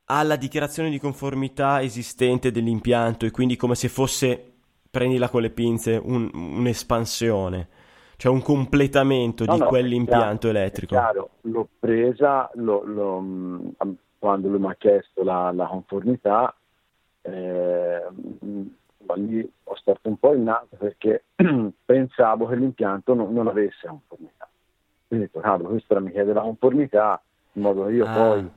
alla 0.06 0.36
dichiarazione 0.36 0.90
di 0.90 1.00
conformità 1.00 1.82
esistente 1.82 2.52
dell'impianto 2.52 3.26
e 3.26 3.32
quindi 3.32 3.56
come 3.56 3.76
se 3.76 3.90
fosse, 3.90 4.54
prendila 4.90 5.30
con 5.30 5.42
le 5.42 5.50
pinze, 5.50 6.00
un- 6.02 6.30
un'espansione, 6.34 7.68
cioè 8.18 8.32
un 8.32 8.42
completamento 8.42 9.46
No, 9.46 9.54
di 9.54 9.60
no, 9.60 9.68
quell'impianto 9.70 10.48
chiaro, 10.48 10.58
elettrico? 10.58 10.96
Chiaro, 10.96 11.30
l'ho 11.42 11.68
presa 11.80 12.50
l'ho, 12.56 13.20
mh, 13.20 13.74
quando 14.20 14.48
lui 14.50 14.60
mi 14.60 14.68
ha 14.68 14.76
chiesto 14.76 15.24
la, 15.24 15.52
la 15.54 15.68
conformità, 15.68 16.54
eh, 17.28 18.02
ma 19.06 19.16
lì 19.16 19.52
ho 19.64 19.76
stato 19.76 20.00
un 20.10 20.18
po' 20.18 20.34
in 20.34 20.44
nato 20.44 20.76
perché 20.78 21.26
pensavo 21.86 22.48
che 22.48 22.56
l'impianto 22.56 23.14
non, 23.14 23.34
non 23.34 23.48
avesse 23.48 23.88
conformità. 23.88 24.48
Quindi 25.08 25.26
ho 25.26 25.28
detto, 25.28 25.40
cavolo, 25.40 25.70
questo 25.70 25.94
ora 25.94 26.04
mi 26.04 26.12
chiede 26.12 26.34
la 26.34 26.42
conformità, 26.42 27.22
in 27.54 27.62
modo 27.62 27.86
che 27.86 27.92
io 27.94 28.06
Ah. 28.06 28.12
poi 28.14 28.52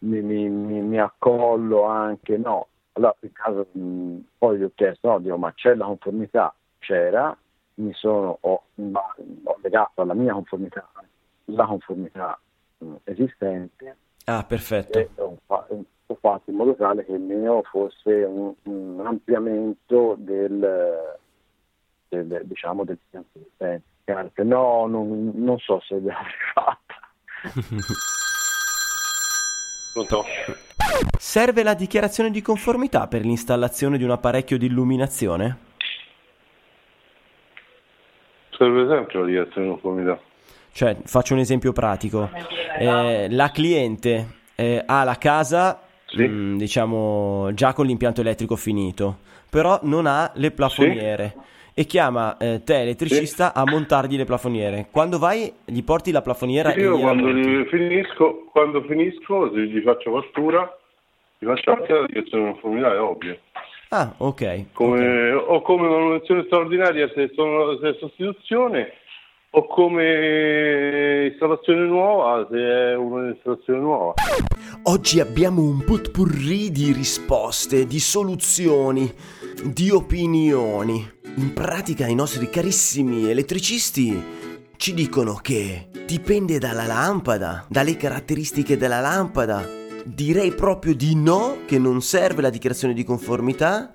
mi, 0.00 0.20
mi- 0.22 0.48
mi- 0.48 0.80
mi 0.82 0.98
accollo 0.98 1.84
anche, 1.84 2.36
no. 2.38 2.68
Allora, 2.92 3.14
in 3.20 3.32
caso, 3.32 3.66
mh, 3.72 4.16
poi 4.38 4.58
gli 4.58 4.62
ho 4.62 4.70
chiesto, 4.74 5.08
no, 5.08 5.18
dico, 5.20 5.36
ma 5.36 5.52
c'è 5.52 5.74
la 5.74 5.84
conformità? 5.86 6.54
C'era, 6.78 7.36
mi 7.74 7.92
sono, 7.92 8.38
ho, 8.40 8.62
ma- 8.76 9.14
ho 9.44 9.58
legato 9.62 10.00
alla 10.02 10.14
mia 10.14 10.32
conformità 10.32 10.90
la 11.46 11.66
conformità 11.66 12.38
mh, 12.78 12.94
esistente 13.04 13.96
Ah, 14.24 14.44
perfetto. 14.44 14.98
e 14.98 15.10
ho, 16.10 16.18
fa- 16.20 16.28
ho 16.28 16.32
fatto 16.32 16.50
in 16.50 16.56
modo 16.56 16.74
tale 16.74 17.04
che 17.04 17.12
il 17.12 17.20
mio 17.20 17.62
fosse 17.62 18.24
un, 18.24 18.52
un 18.64 19.02
ampliamento 19.04 20.16
del, 20.18 21.18
del- 22.08 22.40
diciamo 22.44 22.84
del 22.84 22.98
che 24.34 24.42
No, 24.42 24.86
non, 24.86 25.30
non 25.34 25.58
so 25.58 25.80
se 25.80 25.94
l'avrei 25.94 26.32
fatta. 26.52 26.94
Serve 31.18 31.62
la 31.62 31.74
dichiarazione 31.74 32.30
di 32.30 32.42
conformità 32.42 33.06
per 33.06 33.22
l'installazione 33.22 33.98
di 33.98 34.04
un 34.04 34.10
apparecchio 34.10 34.56
di 34.58 34.66
illuminazione? 34.66 35.58
Serve 38.50 38.88
sempre 38.88 39.20
la 39.20 39.26
dichiarazione 39.26 39.66
di 39.66 39.72
conformità. 39.72 40.20
Cioè, 40.72 40.96
faccio 41.04 41.34
un 41.34 41.40
esempio 41.40 41.72
pratico. 41.72 42.30
Eh, 42.78 43.28
la 43.30 43.50
cliente 43.50 44.38
eh, 44.54 44.82
ha 44.84 45.02
la 45.04 45.16
casa, 45.16 45.80
Sì. 46.10 46.26
mh, 46.26 46.56
diciamo, 46.56 47.50
già 47.54 47.72
con 47.72 47.86
l'impianto 47.86 48.20
elettrico 48.20 48.56
finito, 48.56 49.18
però 49.48 49.78
non 49.82 50.06
ha 50.06 50.30
le 50.34 50.50
plafoniere 50.50 51.34
e 51.74 51.84
chiama 51.84 52.36
eh, 52.36 52.62
te, 52.64 52.80
elettricista, 52.80 53.54
a 53.54 53.64
montargli 53.64 54.16
le 54.16 54.24
plafoniere. 54.24 54.88
Quando 54.90 55.18
vai, 55.18 55.52
gli 55.64 55.82
porti 55.82 56.10
la 56.10 56.22
plafoniera 56.22 56.74
Io 56.74 56.98
quando 56.98 57.28
finisco, 57.68 58.48
quando 58.50 58.82
finisco, 58.82 59.48
gli 59.56 59.80
faccio 59.80 60.12
fattura, 60.20 60.76
gli 61.38 61.46
faccio 61.46 61.70
anche 61.70 61.92
la 61.92 62.06
dichiarazione 62.06 62.44
di 62.44 62.50
conformità, 62.52 62.92
è 62.92 63.00
ovvio. 63.00 63.38
Ah, 63.90 64.12
ok. 64.16 64.72
Come, 64.72 65.32
O 65.32 65.62
come 65.62 65.88
manutenzione 65.88 66.44
straordinaria 66.46 67.08
se, 67.14 67.30
sono, 67.34 67.76
se 67.78 67.88
è 67.88 67.96
sostituzione, 67.98 68.92
o 69.52 69.66
come 69.66 71.26
installazione 71.30 71.84
nuova 71.86 72.46
se 72.50 72.56
è 72.56 72.96
un'installazione 72.96 73.80
nuova. 73.80 74.14
Oggi 74.84 75.20
abbiamo 75.20 75.60
un 75.60 75.84
potpourri 75.84 76.70
di 76.70 76.90
risposte, 76.92 77.86
di 77.86 78.00
soluzioni, 78.00 79.12
di 79.62 79.90
opinioni. 79.90 81.06
In 81.36 81.52
pratica 81.52 82.06
i 82.06 82.14
nostri 82.14 82.48
carissimi 82.48 83.28
elettricisti 83.28 84.22
ci 84.76 84.94
dicono 84.94 85.34
che 85.34 85.90
dipende 86.06 86.58
dalla 86.58 86.86
lampada, 86.86 87.66
dalle 87.68 87.98
caratteristiche 87.98 88.78
della 88.78 89.00
lampada. 89.00 89.68
Direi 90.02 90.52
proprio 90.52 90.94
di 90.94 91.14
no, 91.14 91.58
che 91.66 91.78
non 91.78 92.00
serve 92.00 92.40
la 92.40 92.50
dichiarazione 92.50 92.94
di 92.94 93.04
conformità. 93.04 93.92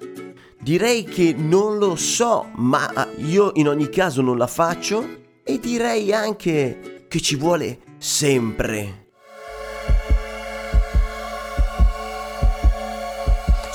Direi 0.62 1.04
che 1.04 1.34
non 1.36 1.80
lo 1.80 1.96
so, 1.96 2.52
ma 2.58 3.08
io 3.18 3.52
in 3.56 3.68
ogni 3.68 3.90
caso 3.90 4.22
non 4.22 4.38
la 4.38 4.48
faccio. 4.48 5.24
E 5.44 5.60
direi 5.60 6.14
anche 6.14 7.06
che 7.08 7.20
ci 7.22 7.36
vuole 7.36 7.80
sempre 7.98 9.05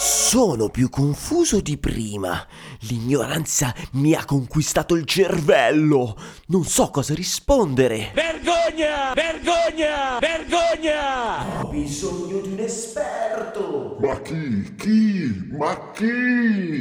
Sono 0.00 0.70
più 0.70 0.88
confuso 0.88 1.60
di 1.60 1.76
prima. 1.76 2.46
L'ignoranza 2.88 3.74
mi 3.92 4.14
ha 4.14 4.24
conquistato 4.24 4.94
il 4.94 5.04
cervello. 5.04 6.16
Non 6.46 6.64
so 6.64 6.88
cosa 6.88 7.12
rispondere. 7.12 8.10
Vergogna! 8.14 9.12
Vergogna! 9.12 10.18
Vergogna! 10.18 11.60
Ho 11.60 11.68
bisogno 11.68 12.40
di 12.40 12.48
un 12.48 12.58
esperto. 12.60 13.98
Ma 14.00 14.18
chi? 14.22 14.74
Chi? 14.74 15.48
Ma 15.58 15.90
chi? 15.92 16.80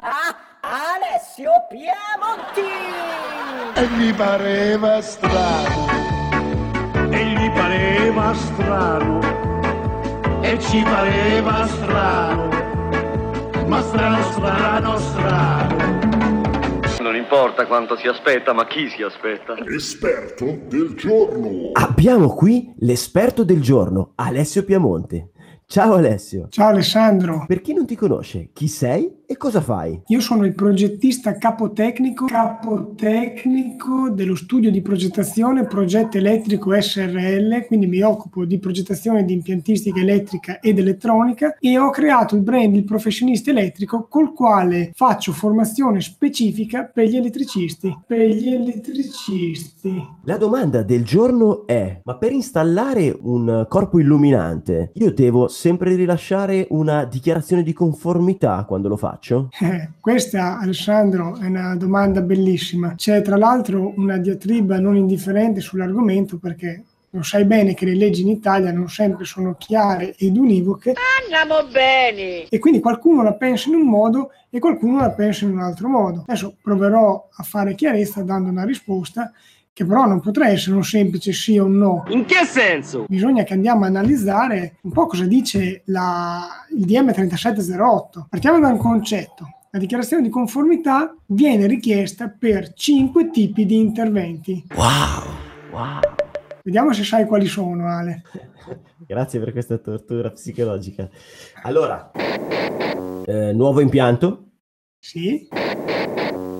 Ah, 0.00 0.36
Alessio 0.62 1.52
Piemonti! 1.68 2.66
E 3.74 3.86
gli 3.96 4.12
pareva 4.12 5.00
strano. 5.00 5.86
E 7.12 7.26
gli 7.26 7.50
pareva 7.52 8.34
strano. 8.34 9.41
E 10.52 10.60
ci 10.60 10.82
pareva 10.82 11.66
strano. 11.66 12.50
Ma 13.66 13.80
strano, 13.80 14.22
strano, 14.32 14.98
strano. 14.98 16.00
Non 17.00 17.16
importa 17.16 17.66
quanto 17.66 17.96
si 17.96 18.06
aspetta, 18.06 18.52
ma 18.52 18.66
chi 18.66 18.90
si 18.90 19.02
aspetta. 19.02 19.54
Esperto 19.74 20.44
del 20.68 20.92
giorno. 20.94 21.70
Abbiamo 21.72 22.34
qui 22.34 22.70
l'esperto 22.80 23.44
del 23.44 23.62
giorno, 23.62 24.12
Alessio 24.16 24.62
Piamonte. 24.62 25.30
Ciao 25.64 25.94
Alessio. 25.94 26.48
Ciao 26.50 26.68
Alessandro, 26.68 27.46
Per 27.46 27.62
chi 27.62 27.72
non 27.72 27.86
ti 27.86 27.96
conosce, 27.96 28.50
chi 28.52 28.68
sei 28.68 29.21
e 29.32 29.36
cosa 29.38 29.62
fai? 29.62 29.98
io 30.06 30.20
sono 30.20 30.44
il 30.44 30.54
progettista 30.54 31.38
capotecnico, 31.38 32.26
capotecnico 32.26 34.10
dello 34.10 34.34
studio 34.34 34.70
di 34.70 34.82
progettazione 34.82 35.64
Progetto 35.64 36.18
Elettrico 36.18 36.78
SRL, 36.78 37.66
quindi 37.66 37.86
mi 37.86 38.02
occupo 38.02 38.44
di 38.44 38.58
progettazione 38.58 39.24
di 39.24 39.32
impiantistica 39.32 40.00
elettrica 40.00 40.60
ed 40.60 40.78
elettronica 40.78 41.56
e 41.58 41.78
ho 41.78 41.88
creato 41.90 42.34
il 42.34 42.42
brand 42.42 42.74
Il 42.76 42.84
Professionista 42.84 43.50
Elettrico 43.50 44.06
col 44.08 44.34
quale 44.34 44.90
faccio 44.94 45.32
formazione 45.32 46.02
specifica 46.02 46.84
per 46.84 47.08
gli 47.08 47.16
elettricisti. 47.16 47.96
Per 48.06 48.28
gli 48.28 48.52
elettricisti. 48.52 50.06
La 50.24 50.36
domanda 50.36 50.82
del 50.82 51.04
giorno 51.04 51.66
è: 51.66 52.00
ma 52.04 52.16
per 52.16 52.32
installare 52.32 53.16
un 53.22 53.64
corpo 53.68 53.98
illuminante 53.98 54.90
io 54.94 55.12
devo 55.12 55.48
sempre 55.48 55.94
rilasciare 55.94 56.66
una 56.70 57.04
dichiarazione 57.04 57.62
di 57.62 57.72
conformità 57.72 58.64
quando 58.66 58.88
lo 58.88 58.96
faccio? 58.96 59.21
Eh, 59.60 59.90
questa, 60.00 60.58
Alessandro, 60.58 61.38
è 61.38 61.46
una 61.46 61.76
domanda 61.76 62.20
bellissima. 62.20 62.96
C'è 62.96 63.22
tra 63.22 63.36
l'altro 63.36 63.92
una 63.96 64.18
diatriba 64.18 64.80
non 64.80 64.96
indifferente 64.96 65.60
sull'argomento 65.60 66.38
perché 66.38 66.82
lo 67.10 67.22
sai 67.22 67.44
bene 67.44 67.74
che 67.74 67.84
le 67.84 67.94
leggi 67.94 68.22
in 68.22 68.28
Italia 68.28 68.72
non 68.72 68.88
sempre 68.88 69.24
sono 69.24 69.54
chiare 69.58 70.16
ed 70.16 70.36
univoche 70.36 70.94
Andiamo 71.22 71.70
bene! 71.70 72.48
e 72.48 72.58
quindi 72.58 72.80
qualcuno 72.80 73.22
la 73.22 73.34
pensa 73.34 73.68
in 73.68 73.74
un 73.74 73.86
modo 73.86 74.30
e 74.48 74.58
qualcuno 74.58 74.98
la 74.98 75.10
pensa 75.10 75.44
in 75.44 75.52
un 75.52 75.60
altro 75.60 75.88
modo. 75.88 76.24
Adesso 76.26 76.56
proverò 76.62 77.28
a 77.30 77.42
fare 77.42 77.74
chiarezza 77.74 78.22
dando 78.22 78.48
una 78.48 78.64
risposta 78.64 79.30
che 79.74 79.84
però 79.86 80.04
non 80.06 80.20
potrà 80.20 80.48
essere 80.48 80.76
un 80.76 80.84
semplice 80.84 81.32
sì 81.32 81.56
o 81.58 81.66
no. 81.66 82.04
In 82.08 82.24
che 82.26 82.44
senso? 82.44 83.06
Bisogna 83.08 83.42
che 83.42 83.54
andiamo 83.54 83.84
a 83.84 83.88
analizzare 83.88 84.76
un 84.82 84.92
po' 84.92 85.06
cosa 85.06 85.24
dice 85.24 85.82
la- 85.86 86.46
il 86.76 86.84
DM3708. 86.84 88.26
Partiamo 88.28 88.58
da 88.60 88.68
un 88.68 88.78
concetto. 88.78 89.48
la 89.74 89.78
dichiarazione 89.78 90.22
di 90.22 90.28
conformità 90.28 91.16
viene 91.28 91.66
richiesta 91.66 92.28
per 92.28 92.74
cinque 92.74 93.30
tipi 93.30 93.64
di 93.64 93.78
interventi. 93.78 94.62
Wow, 94.74 95.70
wow. 95.72 96.00
Vediamo 96.62 96.92
se 96.92 97.04
sai 97.04 97.24
quali 97.24 97.46
sono, 97.46 97.88
Ale. 97.88 98.22
Grazie 99.08 99.40
per 99.40 99.52
questa 99.52 99.78
tortura 99.78 100.30
psicologica. 100.30 101.08
Allora, 101.62 102.10
eh, 103.24 103.52
nuovo 103.54 103.80
impianto? 103.80 104.48
Sì. 104.98 105.48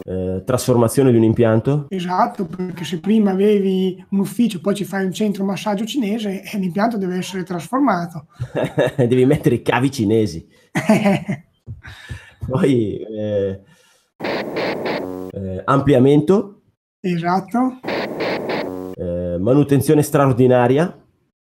Eh, 0.04 0.42
trasformazione 0.44 1.12
di 1.12 1.16
un 1.16 1.22
impianto? 1.22 1.86
Esatto, 1.88 2.46
perché 2.46 2.84
se 2.84 2.98
prima 2.98 3.30
avevi 3.30 4.04
un 4.10 4.18
ufficio, 4.18 4.60
poi 4.60 4.74
ci 4.74 4.84
fai 4.84 5.04
un 5.04 5.12
centro 5.12 5.44
massaggio 5.44 5.84
cinese, 5.84 6.42
eh, 6.42 6.58
l'impianto 6.58 6.96
deve 6.96 7.16
essere 7.16 7.44
trasformato. 7.44 8.26
Devi 8.96 9.24
mettere 9.24 9.56
i 9.56 9.62
cavi 9.62 9.90
cinesi. 9.90 10.46
poi 12.48 12.96
eh, 12.96 13.60
eh, 15.30 15.62
ampliamento? 15.64 16.62
Esatto. 17.00 17.80
Eh, 18.94 19.36
manutenzione 19.38 20.02
straordinaria? 20.02 20.96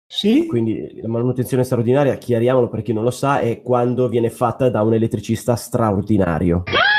Sì. 0.05 0.46
Quindi 0.46 1.00
la 1.01 1.08
manutenzione 1.08 1.63
straordinaria, 1.63 2.15
chiariamolo 2.15 2.67
per 2.67 2.81
chi 2.81 2.91
non 2.91 3.03
lo 3.03 3.12
sa, 3.12 3.39
è 3.39 3.62
quando 3.62 4.10
viene 4.10 4.29
fatta 4.29 4.70
da 4.70 4.81
un 4.81 4.93
elettricista 4.93 5.55
straordinario. 5.55 6.63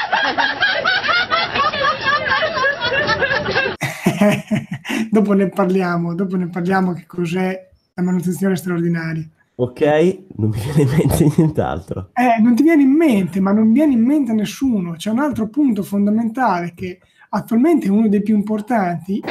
dopo 5.11 5.33
ne 5.33 5.49
parliamo, 5.49 6.15
dopo 6.15 6.37
ne 6.37 6.49
parliamo 6.49 6.93
che 6.93 7.07
cos'è 7.07 7.69
la 7.95 8.03
manutenzione 8.03 8.57
straordinaria. 8.57 9.29
Ok, 9.55 10.19
non 10.37 10.51
mi 10.51 10.59
viene 10.59 10.83
in 10.83 10.97
mente 10.97 11.33
nient'altro. 11.37 12.11
Eh, 12.15 12.41
non 12.41 12.55
ti 12.55 12.63
viene 12.63 12.83
in 12.83 12.91
mente, 12.91 13.39
ma 13.41 13.53
non 13.53 13.73
viene 13.73 13.93
in 13.93 14.05
mente 14.05 14.33
a 14.33 14.35
nessuno. 14.35 14.93
C'è 14.93 15.11
un 15.11 15.19
altro 15.19 15.49
punto 15.49 15.83
fondamentale 15.83 16.73
che 16.75 16.99
attualmente 17.29 17.87
è 17.87 17.91
uno 17.91 18.09
dei 18.09 18.23
più 18.23 18.35
importanti 18.35 19.23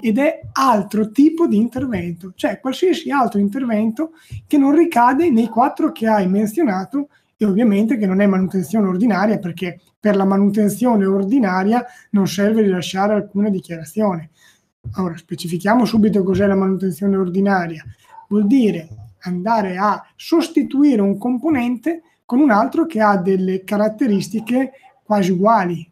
ed 0.00 0.18
è 0.18 0.40
altro 0.52 1.10
tipo 1.10 1.46
di 1.46 1.56
intervento, 1.56 2.32
cioè 2.36 2.60
qualsiasi 2.60 3.10
altro 3.10 3.40
intervento 3.40 4.12
che 4.46 4.56
non 4.56 4.74
ricade 4.74 5.30
nei 5.30 5.48
quattro 5.48 5.90
che 5.92 6.06
hai 6.06 6.28
menzionato 6.28 7.08
e 7.40 7.44
ovviamente 7.44 7.96
che 7.96 8.06
non 8.06 8.20
è 8.20 8.26
manutenzione 8.26 8.88
ordinaria 8.88 9.38
perché 9.38 9.80
per 9.98 10.16
la 10.16 10.24
manutenzione 10.24 11.06
ordinaria 11.06 11.84
non 12.10 12.26
serve 12.26 12.62
rilasciare 12.62 13.14
alcuna 13.14 13.48
dichiarazione. 13.48 14.30
Ora 14.96 15.16
specifichiamo 15.16 15.84
subito 15.84 16.24
cos'è 16.24 16.46
la 16.46 16.56
manutenzione 16.56 17.16
ordinaria. 17.16 17.84
Vuol 18.28 18.46
dire 18.48 18.88
andare 19.20 19.76
a 19.76 20.04
sostituire 20.16 21.00
un 21.00 21.16
componente 21.16 22.02
con 22.24 22.40
un 22.40 22.50
altro 22.50 22.86
che 22.86 23.00
ha 23.00 23.16
delle 23.16 23.62
caratteristiche 23.62 24.72
quasi 25.04 25.30
uguali. 25.30 25.88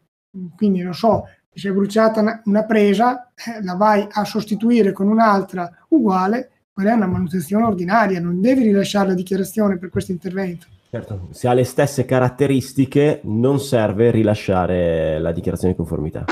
Quindi, 0.56 0.82
non 0.82 0.94
so, 0.94 1.24
si 1.52 1.68
è 1.68 1.72
bruciata 1.72 2.42
una 2.44 2.64
presa, 2.64 3.32
eh, 3.34 3.62
la 3.62 3.74
vai 3.74 4.06
a 4.10 4.24
sostituire 4.24 4.92
con 4.92 5.08
un'altra 5.08 5.70
uguale, 5.88 6.50
quella 6.72 6.90
è 6.90 6.94
una 6.94 7.06
manutenzione 7.06 7.64
ordinaria, 7.64 8.20
non 8.20 8.40
devi 8.40 8.64
rilasciare 8.64 9.08
la 9.08 9.14
dichiarazione 9.14 9.78
per 9.78 9.88
questo 9.88 10.12
intervento. 10.12 10.66
Certo, 10.88 11.28
se 11.32 11.48
ha 11.48 11.52
le 11.52 11.64
stesse 11.64 12.04
caratteristiche 12.04 13.20
non 13.24 13.58
serve 13.60 14.10
rilasciare 14.10 15.18
la 15.18 15.32
dichiarazione 15.32 15.72
di 15.72 15.78
conformità. 15.78 16.24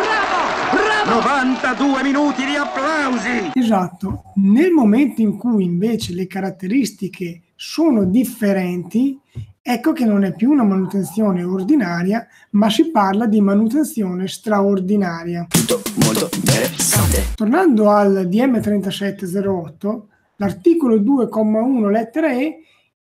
92 1.06 2.02
minuti 2.02 2.44
di 2.46 2.54
applausi! 2.54 3.50
Esatto, 3.52 4.32
nel 4.36 4.70
momento 4.70 5.20
in 5.20 5.36
cui 5.36 5.64
invece 5.64 6.14
le 6.14 6.26
caratteristiche 6.26 7.42
sono 7.56 8.04
differenti, 8.04 9.20
ecco 9.60 9.92
che 9.92 10.04
non 10.06 10.24
è 10.24 10.34
più 10.34 10.50
una 10.50 10.62
manutenzione 10.62 11.42
ordinaria, 11.42 12.26
ma 12.50 12.70
si 12.70 12.90
parla 12.90 13.26
di 13.26 13.40
manutenzione 13.40 14.28
straordinaria. 14.28 15.46
Tutto 15.48 15.82
molto 16.02 16.28
interessante. 16.34 17.24
Tornando 17.34 17.90
al 17.90 18.28
DM3708, 18.30 20.02
l'articolo 20.36 20.96
2,1 20.96 21.90
lettera 21.90 22.32
E 22.32 22.60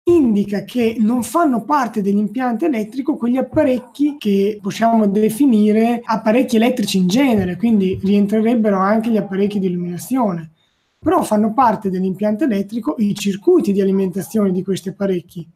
indica 0.04 0.64
che 0.64 0.96
non 0.98 1.22
fanno 1.22 1.64
parte 1.64 2.02
dell'impianto 2.02 2.66
elettrico 2.66 3.16
quegli 3.16 3.38
apparecchi 3.38 4.16
che 4.18 4.58
possiamo 4.60 5.06
definire 5.06 6.00
apparecchi 6.04 6.56
elettrici 6.56 6.98
in 6.98 7.06
genere, 7.06 7.56
quindi 7.56 7.98
rientrerebbero 8.02 8.78
anche 8.78 9.10
gli 9.10 9.16
apparecchi 9.16 9.58
di 9.58 9.66
illuminazione. 9.66 10.50
Però 10.98 11.22
fanno 11.22 11.52
parte 11.52 11.90
dell'impianto 11.90 12.44
elettrico 12.44 12.96
i 12.98 13.14
circuiti 13.14 13.72
di 13.72 13.80
alimentazione 13.80 14.52
di 14.52 14.62
questi 14.62 14.90
apparecchi. 14.90 15.46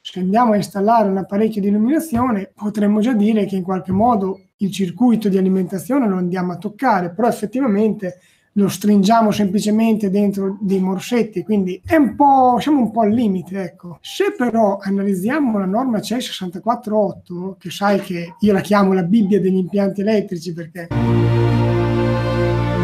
Se 0.00 0.20
andiamo 0.20 0.52
a 0.52 0.56
installare 0.56 1.08
un 1.08 1.16
apparecchio 1.16 1.60
di 1.60 1.68
illuminazione, 1.68 2.52
potremmo 2.54 3.00
già 3.00 3.12
dire 3.12 3.44
che 3.46 3.56
in 3.56 3.62
qualche 3.62 3.92
modo 3.92 4.40
il 4.58 4.70
circuito 4.70 5.28
di 5.28 5.36
alimentazione 5.36 6.08
lo 6.08 6.16
andiamo 6.16 6.52
a 6.52 6.58
toccare, 6.58 7.10
però 7.10 7.28
effettivamente 7.28 8.20
lo 8.56 8.68
stringiamo 8.68 9.30
semplicemente 9.30 10.10
dentro 10.10 10.56
dei 10.60 10.80
morsetti, 10.80 11.42
quindi 11.42 11.80
è 11.84 11.96
un 11.96 12.14
po', 12.14 12.58
siamo 12.58 12.80
un 12.80 12.90
po' 12.90 13.02
al 13.02 13.10
limite. 13.10 13.62
Ecco. 13.62 13.98
Se 14.00 14.34
però 14.36 14.78
analizziamo 14.80 15.58
la 15.58 15.66
norma 15.66 16.00
CE 16.00 16.20
648, 16.20 17.56
che 17.58 17.70
sai 17.70 18.00
che 18.00 18.34
io 18.38 18.52
la 18.52 18.60
chiamo 18.60 18.92
la 18.92 19.02
Bibbia 19.02 19.40
degli 19.40 19.56
impianti 19.56 20.00
elettrici 20.00 20.52
perché 20.52 20.88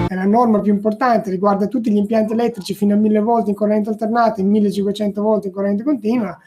è 0.08 0.14
la 0.14 0.24
norma 0.24 0.60
più 0.60 0.72
importante, 0.72 1.30
riguarda 1.30 1.66
tutti 1.66 1.90
gli 1.90 1.96
impianti 1.96 2.34
elettrici 2.34 2.74
fino 2.74 2.94
a 2.94 2.98
1000 2.98 3.20
volte 3.20 3.50
in 3.50 3.56
corrente 3.56 3.88
alternata 3.88 4.42
e 4.42 4.44
1500 4.44 5.22
volte 5.22 5.46
in 5.46 5.52
corrente 5.54 5.82
continua, 5.82 6.38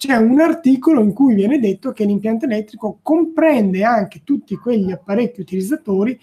c'è 0.00 0.16
un 0.16 0.40
articolo 0.40 1.02
in 1.02 1.12
cui 1.12 1.34
viene 1.34 1.58
detto 1.58 1.92
che 1.92 2.06
l'impianto 2.06 2.46
elettrico 2.46 3.00
comprende 3.02 3.84
anche 3.84 4.22
tutti 4.24 4.56
quegli 4.56 4.90
apparecchi 4.90 5.42
utilizzatori 5.42 6.18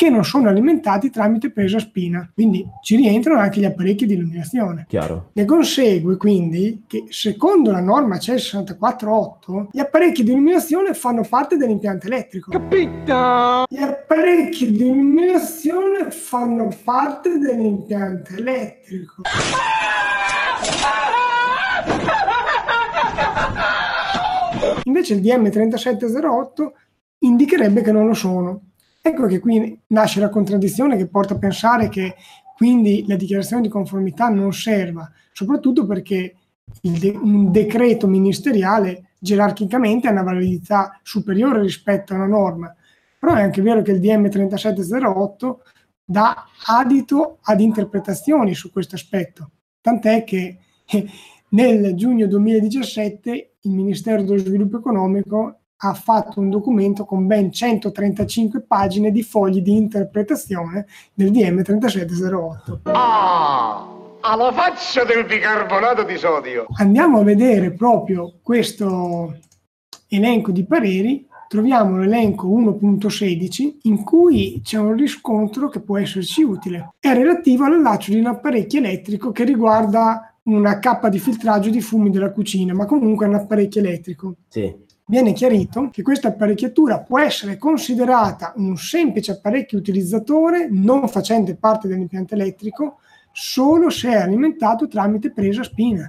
che 0.00 0.08
non 0.08 0.24
sono 0.24 0.48
alimentati 0.48 1.10
tramite 1.10 1.50
presa 1.50 1.78
spina, 1.78 2.26
quindi 2.32 2.66
ci 2.82 2.96
rientrano 2.96 3.38
anche 3.38 3.60
gli 3.60 3.66
apparecchi 3.66 4.06
di 4.06 4.14
illuminazione. 4.14 4.86
Chiaro. 4.88 5.28
Ne 5.34 5.44
consegue 5.44 6.16
quindi 6.16 6.84
che 6.86 7.04
secondo 7.10 7.70
la 7.70 7.82
norma 7.82 8.18
CE 8.18 8.38
648 8.38 9.68
gli 9.70 9.78
apparecchi 9.78 10.22
di 10.22 10.30
illuminazione 10.30 10.94
fanno 10.94 11.22
parte 11.28 11.58
dell'impianto 11.58 12.06
elettrico. 12.06 12.50
Capito? 12.50 13.66
Gli 13.68 13.76
apparecchi 13.76 14.72
di 14.72 14.86
illuminazione 14.88 16.10
fanno 16.10 16.70
parte 16.82 17.36
dell'impianto 17.36 18.32
elettrico. 18.32 19.20
Invece 24.84 25.12
il 25.12 25.20
DM3708 25.20 26.70
indicherebbe 27.18 27.82
che 27.82 27.92
non 27.92 28.06
lo 28.06 28.14
sono. 28.14 28.62
Ecco 29.02 29.26
che 29.26 29.38
qui 29.38 29.80
nasce 29.88 30.20
la 30.20 30.28
contraddizione 30.28 30.96
che 30.96 31.06
porta 31.06 31.34
a 31.34 31.38
pensare 31.38 31.88
che 31.88 32.16
quindi 32.54 33.04
la 33.06 33.16
dichiarazione 33.16 33.62
di 33.62 33.68
conformità 33.68 34.28
non 34.28 34.52
serva, 34.52 35.10
soprattutto 35.32 35.86
perché 35.86 36.36
de- 36.80 37.16
un 37.16 37.50
decreto 37.50 38.06
ministeriale 38.06 39.12
gerarchicamente 39.18 40.08
ha 40.08 40.12
una 40.12 40.22
validità 40.22 41.00
superiore 41.02 41.62
rispetto 41.62 42.12
a 42.12 42.16
una 42.16 42.26
norma. 42.26 42.74
Però 43.18 43.34
è 43.34 43.42
anche 43.42 43.62
vero 43.62 43.80
che 43.82 43.92
il 43.92 44.00
DM 44.00 44.28
3708 44.28 45.62
dà 46.04 46.46
adito 46.66 47.38
ad 47.42 47.60
interpretazioni 47.60 48.54
su 48.54 48.70
questo 48.70 48.96
aspetto, 48.96 49.50
tant'è 49.80 50.24
che 50.24 50.58
nel 51.50 51.94
giugno 51.94 52.26
2017 52.26 53.54
il 53.60 53.70
Ministero 53.70 54.22
dello 54.22 54.38
Sviluppo 54.38 54.78
Economico 54.78 55.59
ha 55.82 55.94
fatto 55.94 56.40
un 56.40 56.50
documento 56.50 57.04
con 57.04 57.26
ben 57.26 57.50
135 57.52 58.62
pagine 58.62 59.10
di 59.10 59.22
fogli 59.22 59.62
di 59.62 59.76
interpretazione 59.76 60.86
del 61.14 61.30
DM 61.30 61.62
3708. 61.62 62.80
Ah, 62.84 63.88
alla 64.20 64.52
faccia 64.52 65.04
del 65.04 65.24
bicarbonato 65.24 66.02
di 66.02 66.18
sodio! 66.18 66.66
Andiamo 66.76 67.20
a 67.20 67.24
vedere 67.24 67.72
proprio 67.72 68.34
questo 68.42 69.38
elenco 70.08 70.50
di 70.50 70.66
pareri. 70.66 71.26
Troviamo 71.48 71.96
l'elenco 71.96 72.46
1.16 72.46 73.78
in 73.82 74.04
cui 74.04 74.60
c'è 74.62 74.78
un 74.78 74.94
riscontro 74.94 75.68
che 75.68 75.80
può 75.80 75.98
esserci 75.98 76.42
utile. 76.42 76.90
È 77.00 77.12
relativo 77.12 77.64
all'allaccio 77.64 78.12
di 78.12 78.20
un 78.20 78.26
apparecchio 78.26 78.78
elettrico 78.78 79.32
che 79.32 79.44
riguarda 79.44 80.36
una 80.44 80.78
cappa 80.78 81.08
di 81.08 81.18
filtraggio 81.18 81.70
di 81.70 81.80
fumi 81.80 82.10
della 82.10 82.30
cucina, 82.30 82.72
ma 82.72 82.86
comunque 82.86 83.24
è 83.24 83.28
un 83.28 83.34
apparecchio 83.34 83.80
elettrico. 83.80 84.34
Sì 84.46 84.88
viene 85.10 85.32
chiarito 85.32 85.90
che 85.90 86.02
questa 86.02 86.28
apparecchiatura 86.28 87.00
può 87.00 87.18
essere 87.18 87.58
considerata 87.58 88.52
un 88.56 88.76
semplice 88.76 89.32
apparecchio 89.32 89.76
utilizzatore 89.76 90.68
non 90.70 91.08
facente 91.08 91.56
parte 91.56 91.88
dell'impianto 91.88 92.34
elettrico 92.34 93.00
solo 93.32 93.90
se 93.90 94.08
è 94.08 94.14
alimentato 94.14 94.86
tramite 94.86 95.32
presa 95.32 95.64
spina. 95.64 96.08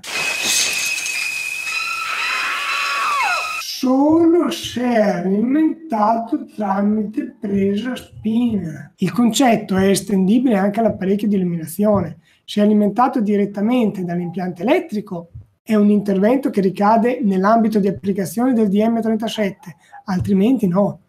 Solo 3.60 4.52
se 4.52 4.84
è 4.84 5.02
alimentato 5.02 6.46
tramite 6.46 7.36
presa 7.40 7.96
spina. 7.96 8.94
Il 8.98 9.12
concetto 9.12 9.78
è 9.78 9.88
estendibile 9.88 10.58
anche 10.58 10.80
all'apparecchio 10.80 11.28
di 11.28 11.38
illuminazione. 11.38 12.20
Se 12.46 12.62
è 12.62 12.64
alimentato 12.64 13.20
direttamente 13.20 14.04
dall'impianto 14.04 14.62
elettrico, 14.62 15.30
è 15.64 15.76
un 15.76 15.90
intervento 15.90 16.50
che 16.50 16.62
ricade 16.62 17.20
nell'ambito 17.22 17.80
di 17.80 17.88
applicazione 17.88 18.54
del 18.54 18.70
DM37, 18.70 19.56
altrimenti 20.06 20.68
no. 20.68 21.00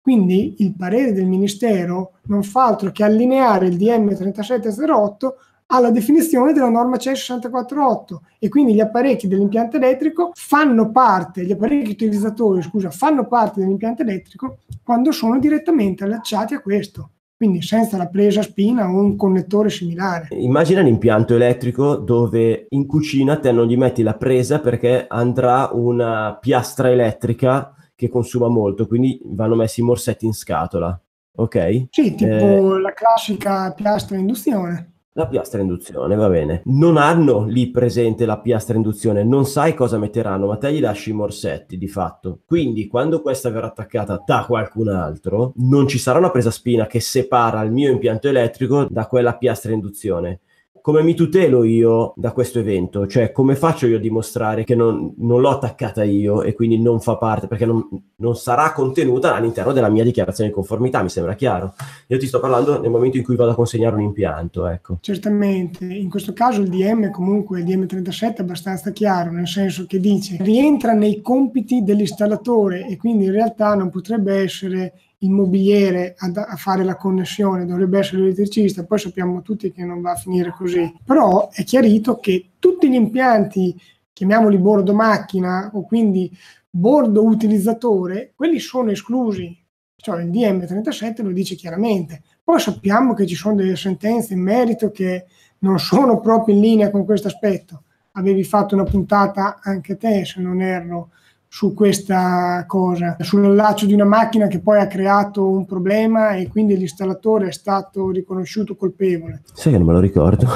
Quindi 0.00 0.56
il 0.58 0.74
parere 0.74 1.12
del 1.12 1.26
Ministero 1.26 2.12
non 2.24 2.42
fa 2.42 2.66
altro 2.66 2.90
che 2.90 3.04
allineare 3.04 3.66
il 3.66 3.76
DM3708 3.76 5.32
alla 5.66 5.90
definizione 5.90 6.54
della 6.54 6.70
norma 6.70 6.96
CE 6.96 7.14
648 7.14 8.22
e 8.38 8.48
quindi 8.48 8.72
gli 8.72 8.80
apparecchi 8.80 9.28
dell'impianto 9.28 9.76
elettrico 9.76 10.30
fanno 10.34 10.90
parte, 10.90 11.44
gli 11.44 11.52
apparecchi 11.52 11.90
utilizzatori, 11.90 12.62
scusa, 12.62 12.90
fanno 12.90 13.26
parte 13.26 13.60
dell'impianto 13.60 14.00
elettrico 14.00 14.60
quando 14.82 15.12
sono 15.12 15.38
direttamente 15.38 16.04
allacciati 16.04 16.54
a 16.54 16.60
questo 16.60 17.10
quindi 17.38 17.62
senza 17.62 17.96
la 17.96 18.08
presa 18.08 18.42
spina 18.42 18.90
o 18.90 19.00
un 19.00 19.14
connettore 19.14 19.70
similare. 19.70 20.26
Immagina 20.32 20.80
un 20.80 20.88
impianto 20.88 21.36
elettrico 21.36 21.94
dove 21.94 22.66
in 22.70 22.84
cucina 22.84 23.38
te 23.38 23.52
non 23.52 23.68
gli 23.68 23.76
metti 23.76 24.02
la 24.02 24.16
presa 24.16 24.58
perché 24.58 25.06
andrà 25.08 25.70
una 25.72 26.36
piastra 26.40 26.90
elettrica 26.90 27.72
che 27.94 28.08
consuma 28.08 28.48
molto, 28.48 28.88
quindi 28.88 29.20
vanno 29.24 29.54
messi 29.54 29.80
i 29.80 29.84
morsetti 29.84 30.26
in 30.26 30.32
scatola, 30.34 31.00
ok? 31.36 31.86
Sì, 31.90 32.16
tipo 32.16 32.76
eh... 32.76 32.80
la 32.80 32.92
classica 32.92 33.70
piastra 33.70 34.16
induzione. 34.16 34.94
La 35.18 35.26
piastra 35.26 35.60
induzione, 35.60 36.14
va 36.14 36.28
bene. 36.28 36.62
Non 36.66 36.96
hanno 36.96 37.44
lì 37.44 37.72
presente 37.72 38.24
la 38.24 38.38
piastra 38.38 38.76
induzione, 38.76 39.24
non 39.24 39.46
sai 39.46 39.74
cosa 39.74 39.98
metteranno, 39.98 40.46
ma 40.46 40.58
te 40.58 40.72
gli 40.72 40.78
lasci 40.78 41.10
i 41.10 41.12
morsetti 41.12 41.76
di 41.76 41.88
fatto. 41.88 42.42
Quindi 42.46 42.86
quando 42.86 43.20
questa 43.20 43.50
verrà 43.50 43.66
attaccata 43.66 44.22
da 44.24 44.44
qualcun 44.46 44.90
altro, 44.90 45.54
non 45.56 45.88
ci 45.88 45.98
sarà 45.98 46.20
una 46.20 46.30
presa 46.30 46.52
spina 46.52 46.86
che 46.86 47.00
separa 47.00 47.62
il 47.62 47.72
mio 47.72 47.90
impianto 47.90 48.28
elettrico 48.28 48.86
da 48.88 49.08
quella 49.08 49.36
piastra 49.36 49.72
induzione 49.72 50.42
come 50.82 51.02
mi 51.02 51.14
tutelo 51.14 51.64
io 51.64 52.12
da 52.16 52.32
questo 52.32 52.58
evento? 52.58 53.06
Cioè, 53.06 53.32
come 53.32 53.56
faccio 53.56 53.86
io 53.86 53.96
a 53.96 54.00
dimostrare 54.00 54.64
che 54.64 54.74
non, 54.74 55.14
non 55.18 55.40
l'ho 55.40 55.50
attaccata 55.50 56.04
io 56.04 56.42
e 56.42 56.54
quindi 56.54 56.80
non 56.80 57.00
fa 57.00 57.16
parte, 57.16 57.46
perché 57.46 57.66
non, 57.66 57.86
non, 58.16 58.36
sarà 58.36 58.72
contenuta 58.72 59.34
all'interno 59.34 59.72
della 59.72 59.88
mia 59.88 60.04
dichiarazione 60.04 60.50
di 60.50 60.54
conformità, 60.54 61.02
mi 61.02 61.08
sembra 61.08 61.34
chiaro. 61.34 61.74
Io 62.08 62.18
ti 62.18 62.26
sto 62.26 62.40
parlando 62.40 62.80
nel 62.80 62.90
momento 62.90 63.16
in 63.16 63.24
cui 63.24 63.36
vado 63.36 63.50
a 63.50 63.54
consegnare 63.54 63.96
un 63.96 64.02
impianto, 64.02 64.66
ecco. 64.66 64.98
Certamente, 65.00 65.84
in 65.84 66.08
questo 66.08 66.32
caso 66.32 66.60
il 66.60 66.68
DM 66.68 67.10
comunque, 67.10 67.60
il 67.60 67.66
DM37 67.66 68.36
è 68.36 68.40
abbastanza 68.40 68.90
chiaro, 68.90 69.30
nel 69.30 69.48
senso 69.48 69.86
che 69.86 70.00
dice 70.00 70.36
rientra 70.40 70.92
nei 70.92 71.20
compiti 71.20 71.82
dell'installatore 71.82 72.86
e 72.86 72.96
quindi 72.96 73.24
in 73.24 73.32
realtà 73.32 73.74
non 73.74 73.90
potrebbe 73.90 74.34
essere 74.34 74.92
il 75.18 75.30
mobiliere 75.30 76.14
a, 76.18 76.30
a, 76.32 76.56
fare 76.56 76.84
la 76.84 76.96
connessione, 76.96 77.66
dovrebbe 77.66 77.98
essere 77.98 78.18
l'elettricista, 78.18 78.84
poi 78.84 78.98
sappiamo 78.98 79.42
tutti 79.42 79.72
che 79.72 79.84
non 79.84 80.00
va 80.00 80.12
a 80.12 80.16
finire 80.16 80.52
così. 80.56 80.92
Però 81.04 81.50
è 81.50 81.64
chiarito 81.64 82.18
che 82.18 82.50
tutti 82.58 82.88
gli 82.88 82.94
impianti, 82.94 83.74
chiamiamoli 84.12 84.58
bordo 84.58 84.94
macchina 84.94 85.70
o 85.74 85.82
quindi 85.82 86.30
bordo 86.70 87.24
utilizzatore, 87.24 88.32
quelli 88.34 88.58
sono 88.58 88.90
esclusi. 88.90 89.56
Cioè 90.00 90.22
il 90.22 90.30
DM37 90.30 91.22
lo 91.22 91.32
dice 91.32 91.56
chiaramente. 91.56 92.22
Poi 92.44 92.60
sappiamo 92.60 93.14
che 93.14 93.26
ci 93.26 93.34
sono 93.34 93.56
delle 93.56 93.74
sentenze 93.74 94.34
in 94.34 94.40
merito 94.40 94.92
che 94.92 95.26
non 95.60 95.80
sono 95.80 96.20
proprio 96.20 96.54
in 96.54 96.60
linea 96.60 96.90
con 96.90 97.04
questo 97.04 97.26
aspetto. 97.26 97.82
Avevi 98.12 98.44
fatto 98.44 98.74
una 98.76 98.84
puntata 98.84 99.58
anche 99.60 99.96
te, 99.96 100.24
se 100.24 100.40
non 100.40 100.60
erro, 100.60 101.10
su 101.48 101.72
questa 101.72 102.64
cosa, 102.66 103.16
sull'allaccio 103.18 103.86
di 103.86 103.94
una 103.94 104.04
macchina 104.04 104.46
che 104.48 104.60
poi 104.60 104.80
ha 104.80 104.86
creato 104.86 105.48
un 105.48 105.64
problema 105.64 106.32
e 106.32 106.48
quindi 106.48 106.76
l'installatore 106.76 107.48
è 107.48 107.52
stato 107.52 108.10
riconosciuto 108.10 108.76
colpevole. 108.76 109.42
Sai 109.54 109.72
che 109.72 109.78
non 109.78 109.86
me 109.86 109.94
lo 109.94 110.00
ricordo. 110.00 110.46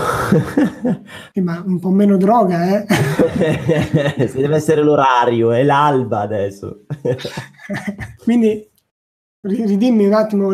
sì, 1.33 1.41
ma 1.41 1.63
un 1.65 1.79
po' 1.79 1.91
meno 1.91 2.19
droga, 2.19 2.85
eh? 2.85 2.87
Deve 4.35 4.55
essere 4.55 4.83
l'orario, 4.83 5.51
è 5.53 5.63
l'alba 5.63 6.21
adesso. 6.21 6.83
quindi 8.23 8.71
Ridimmi 9.45 10.07
un 10.07 10.13
attimo, 10.13 10.51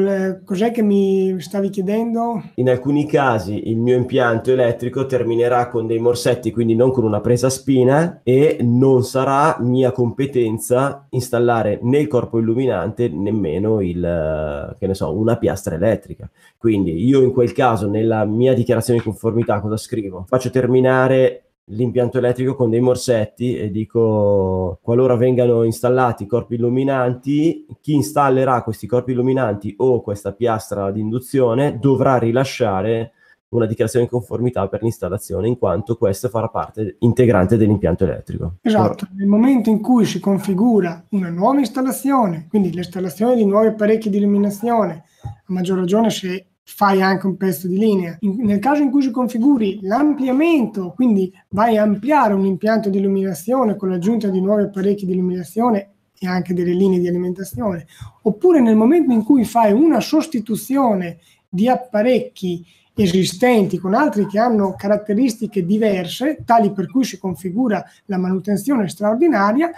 cos'è 0.46 0.70
che 0.70 0.80
mi 0.80 1.36
stavi 1.40 1.68
chiedendo? 1.68 2.42
In 2.54 2.70
alcuni 2.70 3.04
casi 3.04 3.68
il 3.68 3.76
mio 3.76 3.94
impianto 3.94 4.50
elettrico 4.50 5.04
terminerà 5.04 5.68
con 5.68 5.86
dei 5.86 5.98
morsetti, 5.98 6.50
quindi 6.50 6.74
non 6.74 6.90
con 6.90 7.04
una 7.04 7.20
presa 7.20 7.50
spina, 7.50 8.20
e 8.22 8.56
non 8.62 9.04
sarà 9.04 9.58
mia 9.60 9.92
competenza 9.92 11.06
installare 11.10 11.80
né 11.82 11.98
il 11.98 12.08
corpo 12.08 12.38
illuminante 12.38 13.10
nemmeno 13.10 13.82
il, 13.82 14.74
che 14.78 14.86
ne 14.86 14.94
so, 14.94 15.12
una 15.12 15.36
piastra 15.36 15.74
elettrica. 15.74 16.26
Quindi 16.56 17.06
io 17.06 17.20
in 17.20 17.32
quel 17.32 17.52
caso, 17.52 17.90
nella 17.90 18.24
mia 18.24 18.54
dichiarazione 18.54 19.00
di 19.00 19.04
conformità, 19.04 19.60
cosa 19.60 19.76
scrivo? 19.76 20.24
Faccio 20.26 20.48
terminare 20.48 21.47
l'impianto 21.68 22.18
elettrico 22.18 22.54
con 22.54 22.70
dei 22.70 22.80
morsetti 22.80 23.56
e 23.56 23.70
dico 23.70 24.78
qualora 24.82 25.16
vengano 25.16 25.64
installati 25.64 26.26
corpi 26.26 26.54
illuminanti, 26.54 27.66
chi 27.80 27.94
installerà 27.94 28.62
questi 28.62 28.86
corpi 28.86 29.12
illuminanti 29.12 29.74
o 29.78 30.00
questa 30.00 30.32
piastra 30.32 30.90
di 30.90 31.00
induzione 31.00 31.78
dovrà 31.78 32.18
rilasciare 32.18 33.12
una 33.50 33.66
dichiarazione 33.66 34.04
di 34.04 34.10
conformità 34.10 34.68
per 34.68 34.82
l'installazione 34.82 35.48
in 35.48 35.58
quanto 35.58 35.96
questa 35.96 36.28
farà 36.28 36.48
parte 36.48 36.96
integrante 37.00 37.56
dell'impianto 37.56 38.04
elettrico. 38.04 38.56
Esatto, 38.60 39.06
nel 39.16 39.26
momento 39.26 39.70
in 39.70 39.80
cui 39.80 40.04
si 40.04 40.20
configura 40.20 41.02
una 41.10 41.30
nuova 41.30 41.58
installazione, 41.58 42.46
quindi 42.48 42.70
l'installazione 42.70 43.36
di 43.36 43.46
nuovi 43.46 43.68
apparecchi 43.68 44.10
di 44.10 44.18
illuminazione, 44.18 45.04
a 45.22 45.44
maggior 45.46 45.78
ragione 45.78 46.10
se 46.10 46.47
fai 46.74 47.00
anche 47.00 47.26
un 47.26 47.36
pezzo 47.36 47.66
di 47.66 47.78
linea. 47.78 48.16
In, 48.20 48.36
nel 48.44 48.58
caso 48.58 48.82
in 48.82 48.90
cui 48.90 49.02
si 49.02 49.10
configuri 49.10 49.80
l'ampliamento, 49.82 50.92
quindi 50.94 51.32
vai 51.48 51.78
a 51.78 51.82
ampliare 51.82 52.34
un 52.34 52.44
impianto 52.44 52.90
di 52.90 52.98
illuminazione 52.98 53.74
con 53.74 53.88
l'aggiunta 53.88 54.28
di 54.28 54.40
nuovi 54.40 54.64
apparecchi 54.64 55.06
di 55.06 55.12
illuminazione 55.12 55.92
e 56.18 56.26
anche 56.26 56.52
delle 56.52 56.74
linee 56.74 56.98
di 56.98 57.08
alimentazione, 57.08 57.86
oppure 58.22 58.60
nel 58.60 58.76
momento 58.76 59.12
in 59.12 59.24
cui 59.24 59.44
fai 59.44 59.72
una 59.72 60.00
sostituzione 60.00 61.18
di 61.48 61.68
apparecchi 61.68 62.64
esistenti 62.94 63.78
con 63.78 63.94
altri 63.94 64.26
che 64.26 64.38
hanno 64.38 64.74
caratteristiche 64.76 65.64
diverse, 65.64 66.42
tali 66.44 66.72
per 66.72 66.88
cui 66.90 67.04
si 67.04 67.18
configura 67.18 67.82
la 68.06 68.18
manutenzione 68.18 68.88
straordinaria 68.88 69.70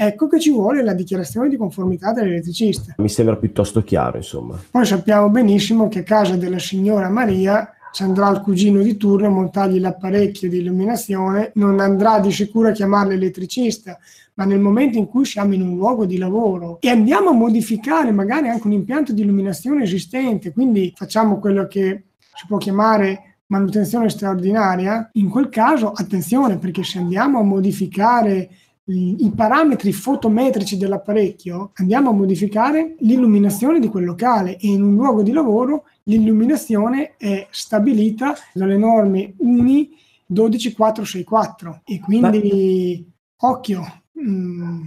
ecco 0.00 0.28
che 0.28 0.38
ci 0.38 0.52
vuole 0.52 0.84
la 0.84 0.94
dichiarazione 0.94 1.48
di 1.48 1.56
conformità 1.56 2.12
dell'elettricista. 2.12 2.94
Mi 2.98 3.08
sembra 3.08 3.34
piuttosto 3.34 3.82
chiaro, 3.82 4.18
insomma. 4.18 4.56
Poi 4.70 4.86
sappiamo 4.86 5.28
benissimo 5.28 5.88
che 5.88 6.00
a 6.00 6.02
casa 6.04 6.36
della 6.36 6.60
signora 6.60 7.08
Maria 7.08 7.68
ci 7.92 8.04
andrà 8.04 8.30
il 8.30 8.40
cugino 8.40 8.80
di 8.80 8.96
turno 8.96 9.26
a 9.26 9.30
montargli 9.30 9.80
l'apparecchio 9.80 10.48
di 10.48 10.58
illuminazione, 10.58 11.50
non 11.54 11.80
andrà 11.80 12.20
di 12.20 12.30
sicuro 12.30 12.68
a 12.68 12.72
chiamarlo 12.72 13.12
elettricista, 13.12 13.98
ma 14.34 14.44
nel 14.44 14.60
momento 14.60 14.98
in 14.98 15.08
cui 15.08 15.24
siamo 15.24 15.54
in 15.54 15.62
un 15.62 15.74
luogo 15.74 16.06
di 16.06 16.16
lavoro 16.16 16.78
e 16.80 16.90
andiamo 16.90 17.30
a 17.30 17.34
modificare 17.34 18.12
magari 18.12 18.48
anche 18.48 18.68
un 18.68 18.74
impianto 18.74 19.12
di 19.12 19.22
illuminazione 19.22 19.82
esistente, 19.82 20.52
quindi 20.52 20.92
facciamo 20.94 21.40
quello 21.40 21.66
che 21.66 22.04
si 22.36 22.46
può 22.46 22.58
chiamare 22.58 23.38
manutenzione 23.46 24.10
straordinaria, 24.10 25.10
in 25.14 25.28
quel 25.28 25.48
caso 25.48 25.90
attenzione 25.90 26.58
perché 26.58 26.84
se 26.84 26.98
andiamo 26.98 27.40
a 27.40 27.42
modificare 27.42 28.48
i 28.90 29.32
parametri 29.34 29.92
fotometrici 29.92 30.78
dell'apparecchio, 30.78 31.72
andiamo 31.74 32.10
a 32.10 32.14
modificare 32.14 32.94
l'illuminazione 33.00 33.80
di 33.80 33.88
quel 33.88 34.04
locale 34.04 34.56
e 34.56 34.68
in 34.68 34.82
un 34.82 34.94
luogo 34.94 35.22
di 35.22 35.32
lavoro 35.32 35.84
l'illuminazione 36.04 37.14
è 37.16 37.46
stabilita 37.50 38.34
dalle 38.52 38.78
norme 38.78 39.34
UNI 39.38 39.90
12464 40.26 41.82
e 41.84 42.00
quindi 42.00 43.06
Ma... 43.38 43.48
occhio. 43.48 44.02
Mm. 44.20 44.86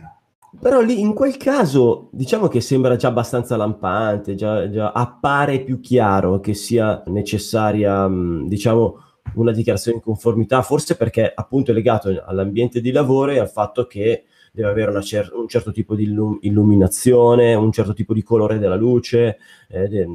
Però 0.60 0.82
lì 0.82 1.00
in 1.00 1.14
quel 1.14 1.38
caso 1.38 2.10
diciamo 2.12 2.48
che 2.48 2.60
sembra 2.60 2.98
già 2.98 3.08
abbastanza 3.08 3.56
lampante, 3.56 4.36
già, 4.36 4.70
già 4.70 4.92
appare 4.92 5.62
più 5.62 5.80
chiaro 5.80 6.40
che 6.40 6.54
sia 6.54 7.02
necessaria, 7.08 8.08
mm, 8.08 8.48
diciamo, 8.48 9.11
una 9.36 9.52
dichiarazione 9.52 9.98
di 9.98 10.04
conformità, 10.04 10.62
forse 10.62 10.96
perché 10.96 11.32
appunto 11.34 11.72
è 11.72 11.74
legato 11.74 12.22
all'ambiente 12.26 12.82
di 12.82 12.92
lavoro 12.92 13.32
e 13.32 13.40
al 13.40 13.50
fatto 13.50 13.86
che 13.86 14.26
deve 14.52 14.70
avere 14.70 15.02
cer- 15.02 15.34
un 15.34 15.48
certo 15.48 15.72
tipo 15.72 15.96
di 15.96 16.04
illum- 16.04 16.40
illuminazione, 16.42 17.54
un 17.54 17.72
certo 17.72 17.94
tipo 17.94 18.14
di 18.14 18.24
colore 18.24 18.60
della 18.60 18.76
luce, 18.76 19.38
eh, 19.70 19.88
de- 19.88 20.08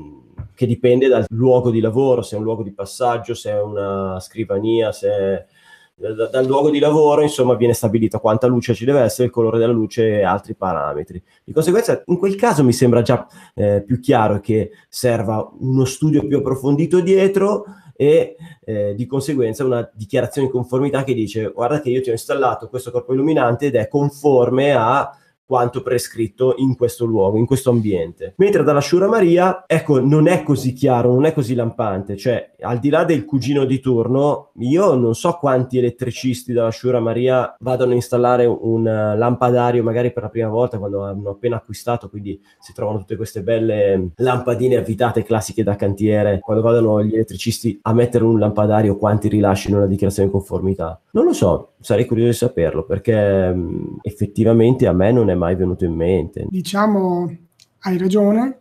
che 0.54 0.66
dipende 0.66 1.08
dal 1.08 1.24
luogo 1.30 1.70
di 1.70 1.80
lavoro, 1.80 2.22
se 2.22 2.36
è 2.36 2.38
un 2.38 2.44
luogo 2.44 2.62
di 2.62 2.72
passaggio, 2.72 3.34
se 3.34 3.50
è 3.50 3.60
una 3.60 4.18
scrivania, 4.20 4.92
se 4.92 5.08
è 5.08 5.46
dal, 5.98 6.28
dal 6.30 6.44
luogo 6.46 6.70
di 6.70 6.78
lavoro, 6.78 7.22
insomma, 7.22 7.54
viene 7.54 7.72
stabilito 7.72 8.18
quanta 8.18 8.46
luce 8.46 8.74
ci 8.74 8.84
deve 8.84 9.00
essere, 9.00 9.28
il 9.28 9.32
colore 9.32 9.58
della 9.58 9.72
luce 9.72 10.18
e 10.18 10.22
altri 10.24 10.54
parametri. 10.54 11.22
Di 11.42 11.52
conseguenza, 11.52 12.02
in 12.06 12.18
quel 12.18 12.36
caso 12.36 12.62
mi 12.62 12.74
sembra 12.74 13.00
già 13.00 13.26
eh, 13.54 13.82
più 13.82 13.98
chiaro 13.98 14.40
che 14.40 14.72
serva 14.88 15.50
uno 15.58 15.86
studio 15.86 16.26
più 16.26 16.38
approfondito 16.38 17.00
dietro 17.00 17.64
e 17.96 18.36
eh, 18.64 18.94
di 18.94 19.06
conseguenza 19.06 19.64
una 19.64 19.88
dichiarazione 19.92 20.46
di 20.46 20.52
conformità 20.52 21.02
che 21.02 21.14
dice 21.14 21.50
guarda 21.50 21.80
che 21.80 21.90
io 21.90 22.02
ti 22.02 22.10
ho 22.10 22.12
installato 22.12 22.68
questo 22.68 22.90
corpo 22.90 23.12
illuminante 23.12 23.66
ed 23.66 23.74
è 23.74 23.88
conforme 23.88 24.72
a 24.72 25.10
quanto 25.46 25.82
prescritto 25.82 26.54
in 26.58 26.76
questo 26.76 27.04
luogo, 27.04 27.38
in 27.38 27.46
questo 27.46 27.70
ambiente. 27.70 28.34
Mentre 28.38 28.64
dalla 28.64 28.80
Shura 28.80 29.06
Maria, 29.06 29.64
ecco, 29.66 30.00
non 30.00 30.26
è 30.26 30.42
così 30.42 30.72
chiaro, 30.72 31.12
non 31.12 31.24
è 31.24 31.32
così 31.32 31.54
lampante, 31.54 32.16
cioè 32.16 32.54
al 32.60 32.80
di 32.80 32.88
là 32.88 33.04
del 33.04 33.24
cugino 33.24 33.64
di 33.64 33.78
turno, 33.78 34.50
io 34.58 34.94
non 34.94 35.14
so 35.14 35.34
quanti 35.38 35.78
elettricisti 35.78 36.52
dalla 36.52 36.72
Shura 36.72 36.98
Maria 36.98 37.54
vadano 37.60 37.92
a 37.92 37.94
installare 37.94 38.44
un 38.44 38.82
lampadario 38.82 39.84
magari 39.84 40.12
per 40.12 40.24
la 40.24 40.28
prima 40.28 40.48
volta 40.48 40.78
quando 40.78 41.04
hanno 41.04 41.30
appena 41.30 41.56
acquistato, 41.56 42.08
quindi 42.08 42.40
si 42.58 42.72
trovano 42.72 42.98
tutte 42.98 43.16
queste 43.16 43.42
belle 43.42 44.10
lampadine 44.16 44.76
avvitate 44.76 45.22
classiche 45.22 45.62
da 45.62 45.76
cantiere, 45.76 46.40
quando 46.40 46.62
vadano 46.62 47.04
gli 47.04 47.14
elettricisti 47.14 47.78
a 47.82 47.92
mettere 47.92 48.24
un 48.24 48.40
lampadario 48.40 48.96
quanti 48.96 49.28
rilasciano 49.28 49.76
una 49.76 49.86
dichiarazione 49.86 50.28
di 50.28 50.34
conformità. 50.34 51.00
Non 51.12 51.24
lo 51.24 51.32
so, 51.32 51.74
sarei 51.80 52.04
curioso 52.04 52.30
di 52.30 52.36
saperlo 52.36 52.84
perché 52.84 53.52
mh, 53.52 53.98
effettivamente 54.02 54.86
a 54.88 54.92
me 54.92 55.12
non 55.12 55.30
è 55.30 55.34
mai 55.36 55.54
venuto 55.54 55.84
in 55.84 55.94
mente. 55.94 56.46
Diciamo, 56.48 57.36
hai 57.80 57.98
ragione, 57.98 58.58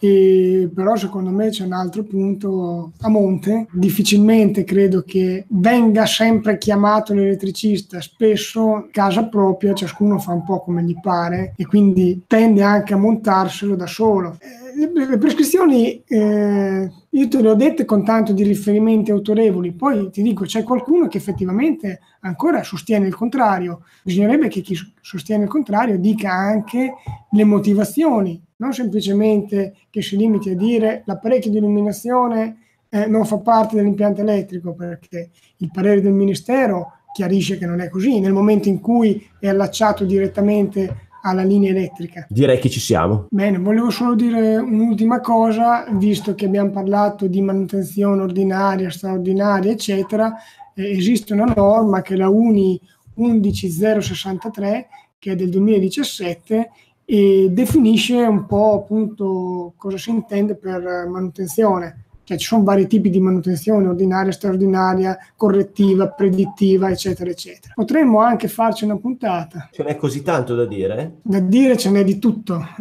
e 0.00 0.70
però 0.72 0.94
secondo 0.94 1.30
me 1.30 1.50
c'è 1.50 1.64
un 1.64 1.72
altro 1.72 2.04
punto 2.04 2.92
a 3.00 3.08
monte. 3.08 3.66
Difficilmente 3.72 4.64
credo 4.64 5.02
che 5.02 5.44
venga 5.48 6.06
sempre 6.06 6.58
chiamato 6.58 7.14
l'elettricista, 7.14 8.00
spesso 8.00 8.88
casa 8.92 9.26
propria, 9.26 9.74
ciascuno 9.74 10.18
fa 10.18 10.32
un 10.32 10.44
po' 10.44 10.60
come 10.60 10.82
gli 10.84 10.94
pare 11.00 11.54
e 11.56 11.66
quindi 11.66 12.22
tende 12.26 12.62
anche 12.62 12.94
a 12.94 12.98
montarselo 12.98 13.74
da 13.74 13.86
solo. 13.86 14.36
Eh, 14.38 14.67
le, 14.86 15.18
prescrizioni 15.18 16.02
eh, 16.04 16.90
io 17.08 17.28
te 17.28 17.42
le 17.42 17.48
ho 17.48 17.54
dette 17.54 17.84
con 17.84 18.04
tanto 18.04 18.32
di 18.32 18.42
riferimenti 18.42 19.10
autorevoli, 19.10 19.72
poi 19.72 20.10
ti 20.10 20.22
dico 20.22 20.44
c'è 20.44 20.62
qualcuno 20.62 21.08
che 21.08 21.18
effettivamente 21.18 22.00
ancora 22.20 22.62
sostiene 22.62 23.06
il 23.06 23.14
contrario. 23.14 23.82
Bisognerebbe 24.02 24.48
che 24.48 24.60
chi 24.60 24.76
sostiene 25.00 25.44
il 25.44 25.50
contrario 25.50 25.98
dica 25.98 26.30
anche 26.30 26.94
le 27.30 27.44
motivazioni 27.44 28.42
non 28.58 28.72
semplicemente 28.72 29.74
che 29.90 30.02
si 30.02 30.16
limiti 30.16 30.50
a 30.50 30.56
dire 30.56 31.02
l'apparecchio 31.06 31.50
di 31.50 31.58
illuminazione 31.58 32.58
eh, 32.90 33.06
non 33.06 33.24
fa 33.24 33.38
parte 33.38 33.76
dell'impianto 33.76 34.20
elettrico, 34.20 34.74
perché 34.74 35.30
il 35.58 35.70
parere 35.72 36.00
del 36.00 36.12
Ministero 36.12 36.92
chiarisce 37.12 37.58
che 37.58 37.66
non 37.66 37.80
è 37.80 37.88
così, 37.88 38.20
nel 38.20 38.32
momento 38.32 38.68
in 38.68 38.80
cui 38.80 39.28
è 39.38 39.48
allacciato 39.48 40.04
direttamente 40.04 41.07
alla 41.22 41.42
linea 41.42 41.70
elettrica. 41.70 42.26
Direi 42.28 42.58
che 42.58 42.68
ci 42.68 42.80
siamo. 42.80 43.26
Bene, 43.30 43.58
volevo 43.58 43.90
solo 43.90 44.14
dire 44.14 44.56
un'ultima 44.56 45.20
cosa, 45.20 45.86
visto 45.92 46.34
che 46.34 46.46
abbiamo 46.46 46.70
parlato 46.70 47.26
di 47.26 47.40
manutenzione 47.40 48.22
ordinaria, 48.22 48.90
straordinaria, 48.90 49.72
eccetera, 49.72 50.34
eh, 50.74 50.90
esiste 50.90 51.32
una 51.32 51.52
norma 51.54 52.02
che 52.02 52.14
è 52.14 52.16
la 52.16 52.28
UNI 52.28 52.80
11063 53.14 54.88
che 55.18 55.32
è 55.32 55.34
del 55.34 55.50
2017 55.50 56.70
e 57.04 57.48
definisce 57.50 58.14
un 58.16 58.46
po' 58.46 58.74
appunto 58.74 59.72
cosa 59.76 59.96
si 59.98 60.10
intende 60.10 60.54
per 60.54 61.06
manutenzione. 61.08 62.04
Cioè 62.28 62.36
ci 62.36 62.44
sono 62.44 62.62
vari 62.62 62.86
tipi 62.86 63.08
di 63.08 63.20
manutenzione, 63.20 63.88
ordinaria, 63.88 64.32
straordinaria, 64.32 65.16
correttiva, 65.34 66.08
predittiva, 66.08 66.90
eccetera, 66.90 67.30
eccetera. 67.30 67.72
Potremmo 67.74 68.20
anche 68.20 68.48
farci 68.48 68.84
una 68.84 68.98
puntata. 68.98 69.70
Ce 69.72 69.82
n'è 69.82 69.96
così 69.96 70.20
tanto 70.20 70.54
da 70.54 70.66
dire? 70.66 71.20
Da 71.22 71.40
dire 71.40 71.78
ce 71.78 71.88
n'è 71.88 72.04
di 72.04 72.18
tutto. 72.18 72.62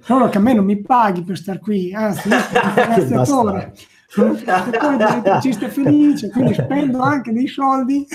Solo 0.00 0.30
che 0.30 0.38
a 0.38 0.40
me 0.40 0.54
non 0.54 0.64
mi 0.64 0.80
paghi 0.80 1.22
per 1.22 1.36
star 1.36 1.58
qui, 1.58 1.92
anzi, 1.92 2.30
io 2.30 2.40
sono 2.40 2.62
un 2.62 2.72
finanziatore, 2.72 3.74
sono 4.06 4.30
un 4.30 4.36
finanziatore 4.36 4.96
di 4.96 5.02
elettricista 5.02 5.68
felice, 5.68 6.30
quindi 6.30 6.54
spendo 6.54 7.00
anche 7.00 7.30
dei 7.30 7.46
soldi 7.46 8.06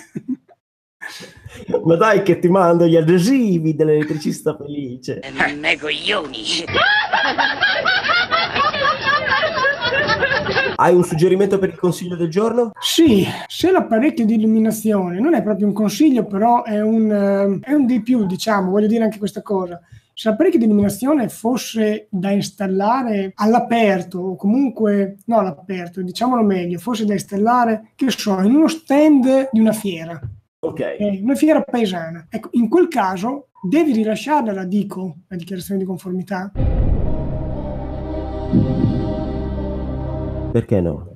ma 1.84 1.96
dai 1.96 2.24
che 2.24 2.40
ti 2.40 2.48
mando 2.48 2.88
gli 2.88 2.96
adesivi 2.96 3.76
dell'elettricista 3.76 4.56
felice. 4.56 5.22
Me 5.60 5.78
coglioni. 5.78 6.66
Hai 10.76 10.94
un 10.94 11.04
suggerimento 11.04 11.60
per 11.60 11.70
il 11.70 11.78
consiglio 11.78 12.16
del 12.16 12.30
giorno? 12.30 12.72
Sì, 12.80 13.26
se 13.48 13.72
l'apparecchio 13.72 14.26
di 14.26 14.36
illuminazione 14.36 15.20
non 15.20 15.34
è 15.34 15.44
proprio 15.44 15.68
un 15.68 15.74
consiglio, 15.74 16.26
però 16.26 16.64
è 16.64 16.82
un, 16.82 17.04
uh, 17.04 17.60
è 17.64 17.74
un 17.74 17.86
di 17.86 18.02
più, 18.02 18.26
diciamo, 18.26 18.72
voglio 18.72 18.88
dire 18.88 19.04
anche 19.04 19.18
questa 19.18 19.42
cosa. 19.42 19.80
Se 20.14 20.30
l'apparecchio 20.30 20.60
di 20.60 20.66
illuminazione 20.66 21.30
fosse 21.30 22.08
da 22.10 22.30
installare 22.32 23.32
all'aperto, 23.36 24.20
o 24.20 24.36
comunque, 24.36 25.18
no 25.26 25.40
all'aperto, 25.40 26.02
diciamolo 26.02 26.44
meglio, 26.44 26.78
fosse 26.80 27.06
da 27.06 27.14
installare, 27.14 27.92
che 27.96 28.10
so, 28.12 28.40
in 28.42 28.54
uno 28.54 28.68
stand 28.68 29.50
di 29.52 29.60
una 29.60 29.74
fiera, 29.74 30.20
Ok. 30.64 30.80
Eh, 30.80 31.20
una 31.22 31.36
fiera 31.36 31.62
paesana. 31.62 32.28
Ecco, 32.30 32.50
in 32.54 32.70
quel 32.70 32.88
caso 32.88 33.50
devi 33.62 33.92
rilasciarla 33.92 34.54
la 34.54 34.64
DICO, 34.64 35.18
la 35.28 35.36
dichiarazione 35.36 35.80
di 35.80 35.86
conformità. 35.86 36.52
Perché 40.54 40.82
no? 40.82 41.08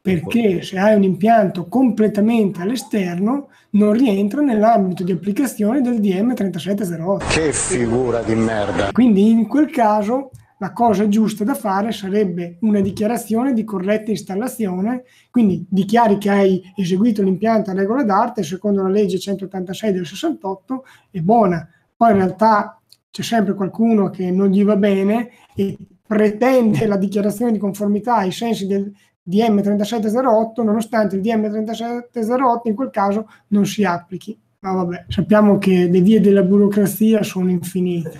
Perché 0.00 0.60
se 0.62 0.76
hai 0.76 0.96
un 0.96 1.04
impianto 1.04 1.68
completamente 1.68 2.62
all'esterno 2.62 3.50
non 3.70 3.92
rientra 3.92 4.40
nell'ambito 4.40 5.04
di 5.04 5.12
applicazione 5.12 5.80
del 5.80 6.00
DM 6.00 6.34
3708. 6.34 7.26
Che 7.26 7.52
figura 7.52 8.22
di 8.22 8.34
merda! 8.34 8.90
Quindi 8.90 9.30
in 9.30 9.46
quel 9.46 9.70
caso 9.70 10.32
la 10.58 10.72
cosa 10.72 11.06
giusta 11.06 11.44
da 11.44 11.54
fare 11.54 11.92
sarebbe 11.92 12.56
una 12.62 12.80
dichiarazione 12.80 13.52
di 13.52 13.62
corretta 13.62 14.10
installazione, 14.10 15.04
quindi 15.30 15.64
dichiari 15.68 16.18
che 16.18 16.30
hai 16.30 16.60
eseguito 16.74 17.22
l'impianto 17.22 17.70
a 17.70 17.74
regola 17.74 18.02
d'arte 18.02 18.42
secondo 18.42 18.82
la 18.82 18.88
legge 18.88 19.20
186 19.20 19.92
del 19.92 20.06
68 20.06 20.84
è 21.12 21.20
buona. 21.20 21.68
Poi 21.96 22.10
in 22.10 22.16
realtà 22.16 22.80
c'è 23.12 23.22
sempre 23.22 23.54
qualcuno 23.54 24.10
che 24.10 24.32
non 24.32 24.48
gli 24.48 24.64
va 24.64 24.74
bene 24.74 25.30
e 25.54 25.78
pretende 26.06 26.86
la 26.86 26.96
dichiarazione 26.96 27.52
di 27.52 27.58
conformità 27.58 28.16
ai 28.16 28.32
sensi 28.32 28.66
del 28.66 28.92
DM 29.22 29.62
3708 29.62 30.62
nonostante 30.62 31.16
il 31.16 31.22
DM 31.22 31.48
3708 31.50 32.68
in 32.68 32.74
quel 32.74 32.90
caso 32.90 33.28
non 33.48 33.64
si 33.64 33.84
applichi. 33.84 34.38
Ma 34.60 34.72
vabbè, 34.72 35.04
sappiamo 35.08 35.58
che 35.58 35.88
le 35.90 36.00
vie 36.00 36.20
della 36.20 36.42
burocrazia 36.42 37.22
sono 37.22 37.50
infinite. 37.50 38.12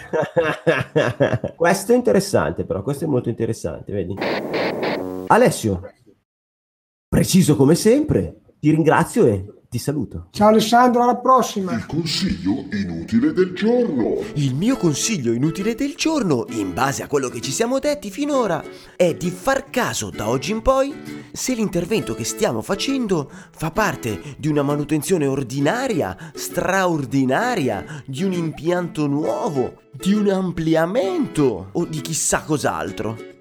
questo 1.56 1.92
è 1.92 1.96
interessante, 1.96 2.66
però, 2.66 2.82
questo 2.82 3.04
è 3.04 3.08
molto 3.08 3.30
interessante, 3.30 3.92
vedi? 3.92 4.14
Alessio, 5.28 5.90
preciso 7.08 7.56
come 7.56 7.74
sempre, 7.74 8.42
ti 8.58 8.70
ringrazio 8.70 9.24
e 9.24 9.53
ti 9.74 9.80
saluto. 9.80 10.28
Ciao 10.30 10.50
Alessandro, 10.50 11.02
alla 11.02 11.16
prossima. 11.16 11.72
Il 11.72 11.86
consiglio 11.86 12.64
inutile 12.70 13.32
del 13.32 13.54
giorno. 13.54 14.20
Il 14.34 14.54
mio 14.54 14.76
consiglio 14.76 15.32
inutile 15.32 15.74
del 15.74 15.94
giorno, 15.96 16.44
in 16.50 16.72
base 16.72 17.02
a 17.02 17.08
quello 17.08 17.28
che 17.28 17.40
ci 17.40 17.50
siamo 17.50 17.80
detti 17.80 18.08
finora, 18.08 18.62
è 18.94 19.16
di 19.16 19.30
far 19.30 19.70
caso 19.70 20.10
da 20.10 20.28
oggi 20.28 20.52
in 20.52 20.62
poi 20.62 20.94
se 21.32 21.54
l'intervento 21.54 22.14
che 22.14 22.22
stiamo 22.22 22.62
facendo 22.62 23.28
fa 23.50 23.72
parte 23.72 24.36
di 24.38 24.46
una 24.46 24.62
manutenzione 24.62 25.26
ordinaria, 25.26 26.30
straordinaria, 26.34 28.04
di 28.06 28.22
un 28.22 28.32
impianto 28.32 29.08
nuovo, 29.08 29.80
di 29.90 30.14
un 30.14 30.30
ampliamento 30.30 31.70
o 31.72 31.84
di 31.84 32.00
chissà 32.00 32.42
cos'altro 32.42 33.33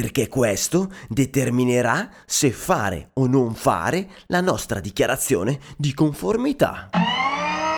perché 0.00 0.28
questo 0.28 0.92
determinerà 1.08 2.08
se 2.24 2.52
fare 2.52 3.10
o 3.14 3.26
non 3.26 3.54
fare 3.54 4.08
la 4.26 4.40
nostra 4.40 4.78
dichiarazione 4.78 5.58
di 5.76 5.92
conformità. 5.92 6.88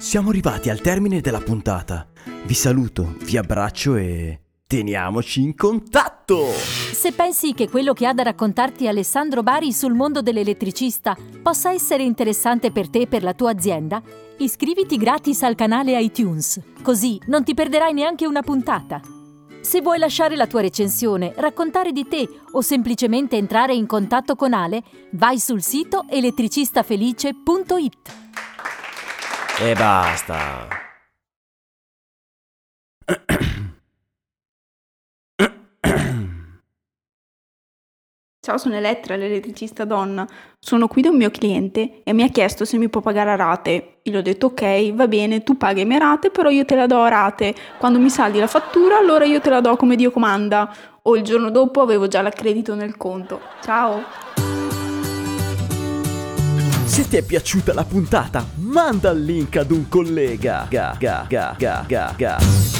Siamo 0.01 0.29
arrivati 0.29 0.69
al 0.69 0.83
termine 0.83 1.23
della 1.23 1.41
puntata. 1.41 2.07
Vi 2.45 2.53
saluto, 2.53 3.17
vi 3.23 3.39
abbraccio 3.39 3.97
e 3.97 4.39
teniamoci 4.67 5.41
in 5.41 5.55
contatto! 5.55 6.51
Se 6.93 7.13
pensi 7.13 7.55
che 7.55 7.71
quello 7.71 7.95
che 7.95 8.07
ha 8.07 8.13
da 8.13 8.23
raccontarti 8.23 8.87
Alessandro 8.87 9.43
Bari 9.43 9.73
sul 9.73 9.95
mondo 9.95 10.21
dell'elettricista 10.21 11.17
possa 11.43 11.73
essere 11.73 12.03
interessante 12.03 12.71
per 12.71 12.91
te 12.91 13.01
e 13.01 13.07
per 13.07 13.23
la 13.23 13.33
tua 13.33 13.51
azienda, 13.53 14.03
iscriviti 14.37 14.99
gratis 14.99 15.43
al 15.43 15.55
canale 15.55 15.99
iTunes, 15.99 16.61
così 16.83 17.19
non 17.29 17.45
ti 17.45 17.55
perderai 17.55 17.95
neanche 17.95 18.27
una 18.27 18.43
puntata. 18.43 19.01
Se 19.61 19.83
vuoi 19.83 19.99
lasciare 19.99 20.37
la 20.37 20.47
tua 20.47 20.63
recensione, 20.63 21.35
raccontare 21.37 21.93
di 21.93 22.09
te 22.09 22.27
o 22.53 22.63
semplicemente 22.63 23.37
entrare 23.37 23.75
in 23.75 23.87
contatto 23.87 24.35
con 24.35 24.55
Ale, 24.55 24.83
vai 25.13 25.39
sul 25.39 25.63
sito 25.63 26.07
elettricistafelice.it. 26.09 28.13
E 29.59 29.75
basta. 29.75 30.69
Ciao, 38.51 38.59
sono 38.59 38.75
Elettra, 38.75 39.15
l'elettricista 39.15 39.85
donna. 39.85 40.27
Sono 40.59 40.89
qui 40.89 41.03
da 41.03 41.11
un 41.11 41.17
mio 41.17 41.31
cliente 41.31 42.03
e 42.03 42.13
mi 42.13 42.25
ha 42.25 42.29
chiesto 42.31 42.65
se 42.65 42.79
mi 42.79 42.89
può 42.89 43.01
pagare 43.01 43.31
a 43.31 43.37
rate. 43.37 43.99
Io 44.03 44.13
gli 44.13 44.17
ho 44.17 44.23
detto 44.23 44.47
ok, 44.47 44.93
va 44.93 45.07
bene, 45.07 45.45
tu 45.45 45.57
paghi 45.57 45.85
mie 45.85 46.01
rate, 46.01 46.31
però 46.31 46.51
io 46.51 46.65
te 46.65 46.75
la 46.75 46.87
do 46.87 47.01
a 47.01 47.09
rate. 47.09 47.55
Quando 47.79 48.01
mi 48.01 48.11
saldi 48.11 48.41
la 48.41 48.49
fattura, 48.49 48.99
allora 48.99 49.25
io 49.25 49.41
te 49.41 49.51
la 49.51 49.61
do 49.61 49.77
come 49.77 49.95
Dio 49.95 50.11
comanda. 50.11 50.69
O 51.03 51.15
il 51.15 51.23
giorno 51.23 51.53
dopo 51.53 51.81
avevo 51.81 52.09
già 52.09 52.23
l'accredito 52.23 52.75
nel 52.75 52.97
conto. 52.97 53.41
Ciao! 53.63 54.03
Se 56.87 57.07
ti 57.07 57.19
è 57.19 57.23
piaciuta 57.23 57.73
la 57.73 57.85
puntata, 57.85 58.45
manda 58.57 59.11
il 59.11 59.25
link 59.25 59.59
ad 59.59 59.71
un 59.71 59.89
collega. 59.89 60.67
Ga, 60.69 60.97
ga, 60.99 61.25
ga, 61.29 61.55
ga, 61.57 61.85
ga, 61.87 62.15
ga. 62.17 62.80